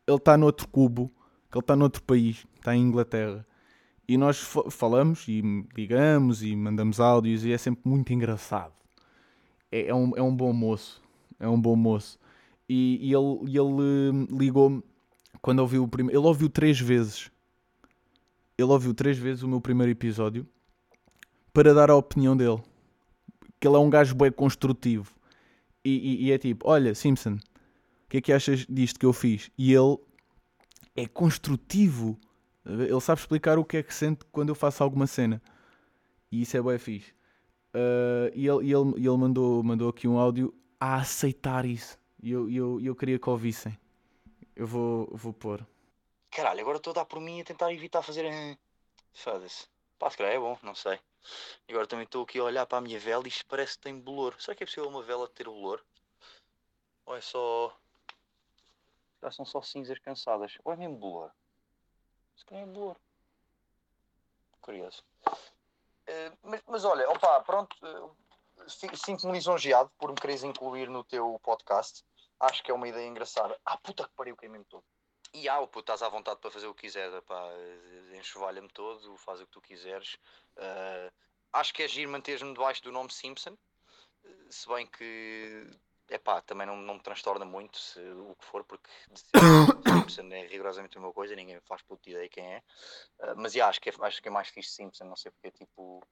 Ele 0.06 0.16
está 0.16 0.36
noutro 0.36 0.68
cubo, 0.68 1.10
que 1.50 1.56
ele 1.56 1.62
está 1.62 1.74
noutro 1.76 2.02
país, 2.02 2.46
está 2.56 2.74
em 2.74 2.82
Inglaterra. 2.82 3.46
E 4.06 4.16
nós 4.16 4.38
fa- 4.38 4.70
falamos 4.70 5.26
e 5.28 5.42
ligamos 5.76 6.42
e 6.42 6.54
mandamos 6.56 6.98
áudios 7.00 7.44
e 7.44 7.52
é 7.52 7.58
sempre 7.58 7.82
muito 7.84 8.12
engraçado. 8.12 8.72
É, 9.70 9.88
é 9.88 9.94
um, 9.94 10.16
é 10.16 10.22
um 10.22 10.34
bom 10.34 10.52
moço. 10.52 11.02
É 11.38 11.48
um 11.48 11.60
bom 11.60 11.76
moço. 11.76 12.18
E, 12.68 12.98
e 13.02 13.14
ele, 13.14 13.58
ele 13.58 14.10
hum, 14.12 14.26
ligou-me 14.30 14.82
quando 15.42 15.60
ouviu 15.60 15.84
o 15.84 15.88
primeiro. 15.88 16.18
Ele 16.20 16.26
ouviu 16.26 16.48
três 16.48 16.80
vezes. 16.80 17.30
Ele 18.56 18.70
ouviu 18.70 18.92
três 18.94 19.16
vezes 19.18 19.42
o 19.42 19.48
meu 19.48 19.60
primeiro 19.60 19.92
episódio 19.92 20.46
para 21.52 21.72
dar 21.74 21.90
a 21.90 21.96
opinião 21.96 22.36
dele. 22.36 22.60
Que 23.60 23.66
ele 23.68 23.76
é 23.76 23.78
um 23.78 23.90
gajo 23.90 24.14
bem 24.14 24.32
construtivo. 24.32 25.12
E, 25.84 25.90
e- 25.90 26.24
e 26.26 26.32
é 26.32 26.38
tipo: 26.38 26.68
Olha, 26.68 26.94
Simpson, 26.94 27.34
o 27.34 27.38
que 28.08 28.16
é 28.18 28.20
que 28.20 28.32
achas 28.32 28.66
disto 28.68 28.98
que 28.98 29.06
eu 29.06 29.12
fiz? 29.12 29.50
E 29.58 29.72
ele 29.72 29.98
é 31.00 31.08
construtivo. 31.08 32.18
Ele 32.64 33.00
sabe 33.00 33.20
explicar 33.20 33.58
o 33.58 33.64
que 33.64 33.78
é 33.78 33.82
que 33.82 33.94
sente 33.94 34.24
quando 34.30 34.50
eu 34.50 34.54
faço 34.54 34.82
alguma 34.82 35.06
cena. 35.06 35.40
E 36.30 36.42
isso 36.42 36.56
é 36.56 36.62
bem 36.62 36.78
fixe. 36.78 37.14
Ah, 37.72 38.30
e 38.34 38.46
ele, 38.46 38.72
ele, 38.72 38.94
ele 38.96 39.16
mandou, 39.16 39.62
mandou 39.62 39.88
aqui 39.88 40.08
um 40.08 40.18
áudio 40.18 40.54
a 40.80 40.96
aceitar 40.96 41.64
isso. 41.64 41.98
E 42.22 42.30
eu, 42.30 42.50
eu, 42.50 42.80
eu 42.80 42.96
queria 42.96 43.18
que 43.18 43.30
ouvissem. 43.30 43.78
Eu 44.56 44.66
vou, 44.66 45.08
vou 45.12 45.32
pôr. 45.32 45.64
Caralho, 46.30 46.60
agora 46.60 46.78
estou 46.78 46.90
a 46.90 46.94
dar 46.94 47.04
por 47.04 47.20
mim 47.20 47.40
a 47.40 47.44
tentar 47.44 47.72
evitar 47.72 48.02
fazer. 48.02 48.26
Foda-se. 49.14 49.66
Pá, 49.98 50.10
se 50.10 50.16
calhar 50.16 50.32
é 50.32 50.38
bom, 50.38 50.58
não 50.62 50.74
sei. 50.74 50.98
E 51.68 51.72
agora 51.72 51.86
também 51.86 52.04
estou 52.04 52.22
aqui 52.22 52.38
a 52.38 52.44
olhar 52.44 52.66
para 52.66 52.78
a 52.78 52.80
minha 52.80 52.98
vela 52.98 53.24
e 53.24 53.28
isto 53.28 53.44
parece 53.46 53.76
que 53.76 53.84
tem 53.84 53.98
bolor. 53.98 54.34
Será 54.38 54.54
que 54.54 54.62
é 54.62 54.66
possível 54.66 54.88
uma 54.88 55.02
vela 55.02 55.28
ter 55.28 55.44
bolor? 55.44 55.82
Ou 57.06 57.16
é 57.16 57.20
só. 57.20 57.76
Já 59.22 59.30
são 59.30 59.44
só 59.44 59.60
cinzas 59.62 59.98
cansadas? 59.98 60.56
Ou 60.64 60.72
é 60.72 60.76
mesmo 60.76 60.96
bolor? 60.96 61.32
Se 62.36 62.44
calhar 62.44 62.64
é 62.64 62.66
bolor. 62.66 62.96
Curioso. 64.60 65.02
Eh, 66.06 66.32
mas, 66.42 66.62
mas 66.66 66.84
olha, 66.84 67.08
opá, 67.10 67.40
pronto. 67.40 67.76
eh, 67.84 68.64
fi- 68.68 68.96
Sinto-me 68.96 69.32
lisonjeado 69.32 69.90
por 69.98 70.10
me 70.10 70.16
quereres 70.16 70.44
incluir 70.44 70.88
no 70.88 71.02
teu 71.04 71.38
podcast. 71.42 72.04
Acho 72.40 72.62
que 72.62 72.70
é 72.70 72.74
uma 72.74 72.88
ideia 72.88 73.06
engraçada. 73.06 73.58
Ah, 73.64 73.76
puta 73.78 74.04
que 74.04 74.14
pariu, 74.14 74.36
queimei-me 74.36 74.64
todo. 74.66 74.84
E 75.34 75.48
ah, 75.48 75.58
puto, 75.66 75.80
estás 75.80 76.02
à 76.02 76.08
vontade 76.08 76.40
para 76.40 76.50
fazer 76.50 76.66
o 76.68 76.74
que 76.74 76.82
quiseres, 76.82 77.20
pá, 77.24 77.42
enxovalha-me 78.16 78.68
todo, 78.68 79.16
faz 79.18 79.40
o 79.40 79.46
que 79.46 79.52
tu 79.52 79.60
quiseres. 79.60 80.16
Ah, 80.56 81.10
acho 81.54 81.74
que 81.74 81.82
é 81.82 81.88
giro 81.88 82.10
manteres-me 82.10 82.52
debaixo 82.52 82.82
do 82.82 82.92
nome 82.92 83.12
Simpson, 83.12 83.56
eh, 84.24 84.46
se 84.50 84.68
bem 84.68 84.86
que, 84.86 85.66
é 86.10 86.18
pá, 86.18 86.40
também 86.42 86.66
não, 86.66 86.76
não 86.76 86.94
me 86.94 87.02
transtorna 87.02 87.44
muito 87.44 87.78
se, 87.78 88.00
o 88.00 88.34
que 88.36 88.44
for, 88.44 88.64
porque 88.64 88.88
Simpson 89.86 90.28
é 90.32 90.46
rigorosamente 90.46 90.96
a 90.96 91.00
mesma 91.00 91.12
coisa, 91.12 91.34
ninguém 91.36 91.60
faz 91.60 91.82
puta 91.82 92.10
ideia 92.10 92.28
quem 92.28 92.54
é. 92.54 92.62
Ah, 93.20 93.34
mas 93.36 93.54
yeah, 93.54 93.68
acho, 93.68 93.80
que 93.80 93.90
é, 93.90 93.92
acho 94.00 94.22
que 94.22 94.28
é 94.28 94.30
mais 94.30 94.48
fixe 94.48 94.70
Simpson, 94.70 95.04
não 95.04 95.16
sei 95.16 95.30
porque, 95.32 95.50
tipo, 95.50 96.02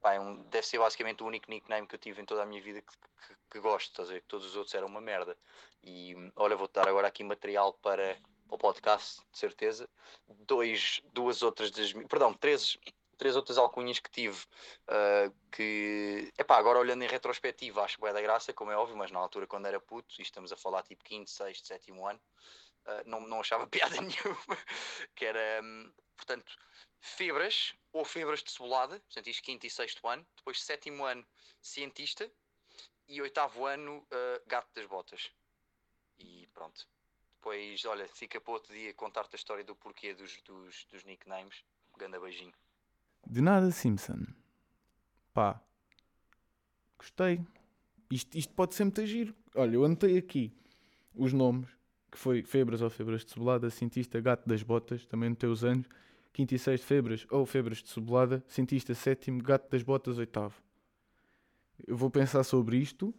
pá, 0.00 0.14
é 0.14 0.20
um- 0.20 0.42
deve 0.44 0.66
ser 0.66 0.78
basicamente 0.78 1.22
o 1.22 1.26
único 1.26 1.50
nickname 1.50 1.86
que 1.86 1.94
eu 1.94 1.98
tive 1.98 2.22
em 2.22 2.24
toda 2.24 2.42
a 2.42 2.46
minha 2.46 2.62
vida 2.62 2.80
que, 2.82 2.92
que, 3.26 3.36
que 3.50 3.60
gosto, 3.60 3.90
estás 3.90 4.08
a 4.10 4.12
ver? 4.12 4.20
Que 4.20 4.28
todos 4.28 4.46
os 4.46 4.56
outros 4.56 4.74
eram 4.74 4.86
uma 4.86 5.00
merda. 5.00 5.36
E 5.82 6.14
olha, 6.36 6.56
vou 6.56 6.68
dar 6.68 6.88
agora 6.88 7.08
aqui 7.08 7.24
material 7.24 7.72
para 7.74 8.16
para 8.46 8.54
o 8.54 8.58
podcast, 8.58 9.20
de 9.32 9.38
certeza. 9.38 9.88
Dois, 10.28 11.00
duas 11.12 11.42
outras 11.42 11.70
das 11.70 11.92
perdão, 11.92 12.32
três, 12.32 12.78
três 13.16 13.36
outras 13.36 13.58
alcunhas 13.58 13.98
que 13.98 14.10
tive 14.10 14.44
ah, 14.88 15.30
que, 15.52 16.32
epá, 16.38 16.56
agora 16.56 16.78
olhando 16.78 17.02
em 17.02 17.08
retrospectiva, 17.08 17.82
acho 17.82 17.98
que 17.98 18.06
é 18.06 18.12
da 18.12 18.20
graça, 18.20 18.52
como 18.52 18.70
é 18.70 18.76
óbvio, 18.76 18.96
mas 18.96 19.10
na 19.10 19.18
altura 19.18 19.46
quando 19.46 19.66
era 19.66 19.80
puto, 19.80 20.14
e 20.18 20.22
estamos 20.22 20.52
a 20.52 20.56
falar 20.56 20.82
tipo 20.82 21.04
quinto, 21.04 21.30
sexto, 21.30 21.66
sétimo 21.66 22.06
ano, 22.06 22.20
ah, 22.86 23.02
não, 23.06 23.20
não 23.20 23.40
achava 23.40 23.66
piada 23.68 23.96
nenhuma, 24.00 24.58
que 25.14 25.24
era, 25.24 25.60
hum, 25.62 25.92
portanto, 26.16 26.56
febras 27.00 27.74
ou 27.92 28.04
febras 28.04 28.42
de 28.42 28.50
cebolada, 28.50 29.00
portanto, 29.00 29.26
isto 29.28 29.42
quinto 29.42 29.66
e 29.66 29.70
sexto 29.70 30.06
ano, 30.08 30.26
depois 30.36 30.62
sétimo 30.62 31.04
ano, 31.04 31.26
cientista, 31.60 32.30
e 33.08 33.22
oitavo 33.22 33.66
ano, 33.66 34.06
ah, 34.10 34.42
gato 34.46 34.68
das 34.74 34.86
botas. 34.86 35.30
E 36.18 36.46
pronto. 36.52 36.86
Depois, 37.36 37.84
olha, 37.84 38.08
fica 38.08 38.40
para 38.40 38.52
outro 38.54 38.72
dia 38.72 38.92
contar-te 38.94 39.34
a 39.34 39.36
história 39.36 39.62
do 39.62 39.76
porquê 39.76 40.14
dos, 40.14 40.40
dos, 40.42 40.84
dos 40.86 41.04
nicknames. 41.04 41.62
Ganda 41.96 42.18
beijinho. 42.18 42.52
De 43.26 43.40
nada, 43.40 43.70
Simpson. 43.70 44.26
Pá. 45.34 45.60
Gostei. 46.98 47.40
Isto, 48.10 48.38
isto 48.38 48.54
pode 48.54 48.74
ser 48.74 48.84
muito 48.84 49.04
giro. 49.04 49.34
Olha, 49.54 49.74
eu 49.74 49.84
anotei 49.84 50.16
aqui 50.16 50.52
os 51.14 51.32
nomes, 51.32 51.68
que 52.10 52.18
foi 52.18 52.42
Febras 52.42 52.82
ou 52.82 52.90
Febras 52.90 53.24
de 53.24 53.32
Cebolada, 53.32 53.68
Cientista, 53.70 54.20
Gato 54.20 54.48
das 54.48 54.62
Botas, 54.62 55.04
também 55.06 55.30
no 55.30 55.36
teus 55.36 55.64
anos. 55.64 55.86
Quinto 56.32 56.54
e 56.54 56.58
sexto, 56.58 56.84
Febras 56.84 57.26
ou 57.30 57.46
Febras 57.46 57.82
de 57.82 57.88
Cebolada, 57.88 58.44
Cientista, 58.46 58.94
sétimo, 58.94 59.42
Gato 59.42 59.70
das 59.70 59.82
Botas, 59.82 60.18
oitavo. 60.18 60.54
Eu 61.86 61.96
vou 61.96 62.10
pensar 62.10 62.44
sobre 62.44 62.76
isto 62.76 63.14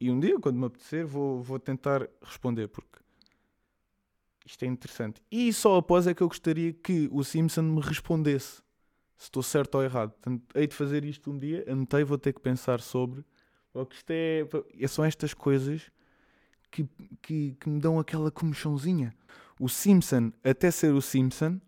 e 0.00 0.10
um 0.10 0.20
dia, 0.20 0.38
quando 0.38 0.58
me 0.58 0.66
apetecer, 0.66 1.06
vou, 1.06 1.42
vou 1.42 1.58
tentar 1.58 2.06
responder, 2.22 2.68
porque 2.68 2.98
isto 4.44 4.62
é 4.62 4.66
interessante. 4.66 5.22
E 5.30 5.52
só 5.52 5.76
após 5.76 6.06
é 6.06 6.14
que 6.14 6.22
eu 6.22 6.28
gostaria 6.28 6.72
que 6.72 7.08
o 7.10 7.24
Simpson 7.24 7.62
me 7.62 7.80
respondesse 7.80 8.62
se 9.16 9.24
estou 9.24 9.42
certo 9.42 9.76
ou 9.76 9.82
errado. 9.82 10.10
Portanto, 10.10 10.42
hei 10.54 10.66
de 10.66 10.74
fazer 10.74 11.04
isto 11.04 11.30
um 11.30 11.38
dia, 11.38 11.64
anotei, 11.68 12.04
vou 12.04 12.18
ter 12.18 12.32
que 12.32 12.40
pensar 12.40 12.80
sobre. 12.80 13.24
Porque 13.72 13.96
isto 13.96 14.10
é, 14.10 14.46
é- 14.78 14.88
são 14.88 15.04
estas 15.04 15.34
coisas 15.34 15.90
que, 16.70 16.88
que, 17.22 17.56
que 17.58 17.68
me 17.68 17.80
dão 17.80 17.98
aquela 17.98 18.30
comichãozinha. 18.30 19.14
O 19.58 19.68
Simpson, 19.68 20.32
até 20.44 20.70
ser 20.70 20.92
o 20.92 21.00
Simpson, 21.00 21.60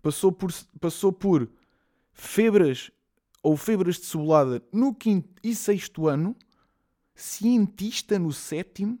passou 0.00 0.30
por, 0.30 0.52
passou 0.80 1.12
por 1.12 1.48
febras 2.12 2.90
ou 3.42 3.56
febras 3.56 3.96
de 3.96 4.06
cebolada 4.06 4.62
no 4.72 4.94
quinto 4.94 5.28
e 5.42 5.54
sexto 5.54 6.06
ano, 6.08 6.36
cientista 7.14 8.18
no 8.18 8.32
sétimo, 8.32 8.98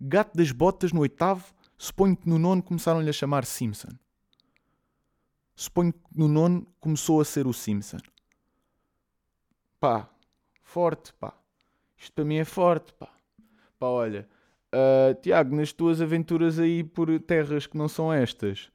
gato 0.00 0.36
das 0.36 0.50
botas 0.52 0.92
no 0.92 1.00
oitavo, 1.00 1.44
suponho 1.78 2.16
que 2.16 2.28
no 2.28 2.38
nono 2.38 2.62
começaram-lhe 2.62 3.08
a 3.08 3.12
chamar 3.12 3.44
Simpson. 3.44 3.90
Suponho 5.60 5.92
que 5.92 6.00
no 6.16 6.28
nono 6.28 6.66
começou 6.80 7.20
a 7.20 7.24
ser 7.24 7.46
o 7.46 7.52
Simpson. 7.52 7.98
Pá, 9.78 10.08
forte, 10.62 11.12
pá. 11.14 11.34
Isto 11.96 12.12
para 12.14 12.24
mim 12.24 12.36
é 12.36 12.44
forte, 12.44 12.92
pá. 12.94 13.08
Pá, 13.78 13.86
olha, 13.86 14.28
Uh, 14.72 15.20
Tiago, 15.20 15.56
nas 15.56 15.72
tuas 15.72 16.00
aventuras 16.00 16.56
aí 16.60 16.84
por 16.84 17.18
terras 17.20 17.66
que 17.66 17.76
não 17.76 17.88
são 17.88 18.12
estas, 18.12 18.70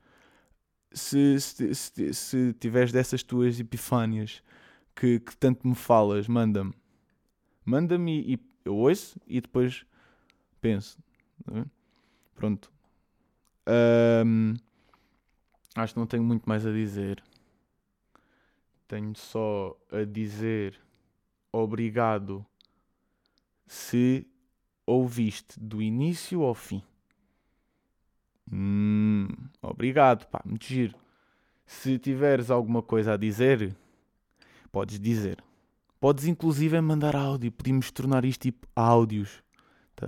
se, 0.92 1.40
se, 1.40 1.74
se, 1.74 2.14
se 2.14 2.54
tiveres 2.60 2.92
dessas 2.92 3.24
tuas 3.24 3.62
epifânias 3.62 4.44
que, 4.94 5.22
que 5.22 5.38
tanto 5.38 5.66
me 5.66 5.74
falas, 5.74 6.28
manda-me. 6.28 6.74
Manda-me 7.64 8.22
e, 8.22 8.34
e, 8.34 8.40
eu 8.66 8.76
ouço 8.76 9.18
e 9.26 9.40
depois 9.40 9.86
penso. 10.60 10.98
Tá 11.46 11.66
Pronto. 12.36 12.70
Um, 14.26 14.56
acho 15.76 15.94
que 15.94 16.00
não 16.00 16.08
tenho 16.08 16.24
muito 16.24 16.48
mais 16.48 16.66
a 16.66 16.72
dizer. 16.72 17.22
Tenho 18.88 19.16
só 19.16 19.76
a 19.92 20.04
dizer 20.04 20.80
obrigado 21.52 22.46
se 23.66 24.28
ouviste 24.86 25.60
do 25.60 25.82
início 25.82 26.44
ao 26.44 26.54
fim. 26.54 26.84
Hum, 28.52 29.28
obrigado, 29.62 30.28
pá, 30.28 30.42
muito 30.46 30.66
giro. 30.66 30.96
Se 31.66 31.98
tiveres 31.98 32.52
alguma 32.52 32.84
coisa 32.84 33.14
a 33.14 33.18
dizer, 33.18 33.76
podes 34.72 35.00
dizer. 35.00 35.44
Podes 36.00 36.26
inclusive 36.26 36.80
mandar 36.82 37.16
áudio. 37.16 37.52
Podíamos 37.52 37.90
tornar 37.90 38.24
isto 38.26 38.44
tipo 38.44 38.68
áudios. 38.76 39.42
Tá? 39.96 40.08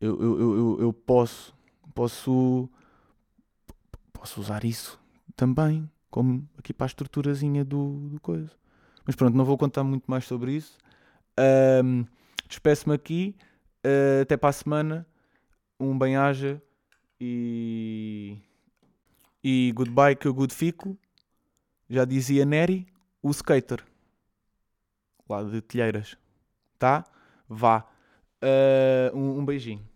Eu, 0.00 0.20
eu, 0.22 0.40
eu, 0.40 0.80
eu 0.80 0.92
posso, 0.92 1.54
posso, 1.94 2.68
posso 4.18 4.40
usar 4.40 4.64
isso 4.64 5.00
também, 5.36 5.88
como 6.10 6.48
aqui 6.58 6.72
para 6.72 6.86
a 6.86 6.88
estruturazinha 6.88 7.64
do, 7.64 8.10
do 8.10 8.20
coisa. 8.20 8.50
Mas 9.06 9.14
pronto, 9.14 9.36
não 9.36 9.44
vou 9.44 9.56
contar 9.56 9.84
muito 9.84 10.04
mais 10.06 10.24
sobre 10.24 10.52
isso. 10.52 10.76
Um, 11.82 12.04
Despeço-me 12.48 12.94
aqui. 12.94 13.36
Uh, 13.84 14.22
até 14.22 14.36
para 14.36 14.50
a 14.50 14.52
semana. 14.52 15.06
Um 15.78 15.96
bem-aja. 15.96 16.60
E. 17.20 18.36
E 19.42 19.72
goodbye, 19.74 20.16
que 20.16 20.26
eu 20.26 20.34
good 20.34 20.52
fico. 20.52 20.98
Já 21.88 22.04
dizia 22.04 22.44
Neri, 22.44 22.86
o 23.22 23.30
skater. 23.30 23.82
Lá 25.28 25.42
de 25.42 25.60
Telheiras. 25.62 26.16
Tá? 26.78 27.04
Vá. 27.48 27.86
Uh, 28.42 29.16
um, 29.16 29.38
um 29.38 29.44
beijinho. 29.44 29.87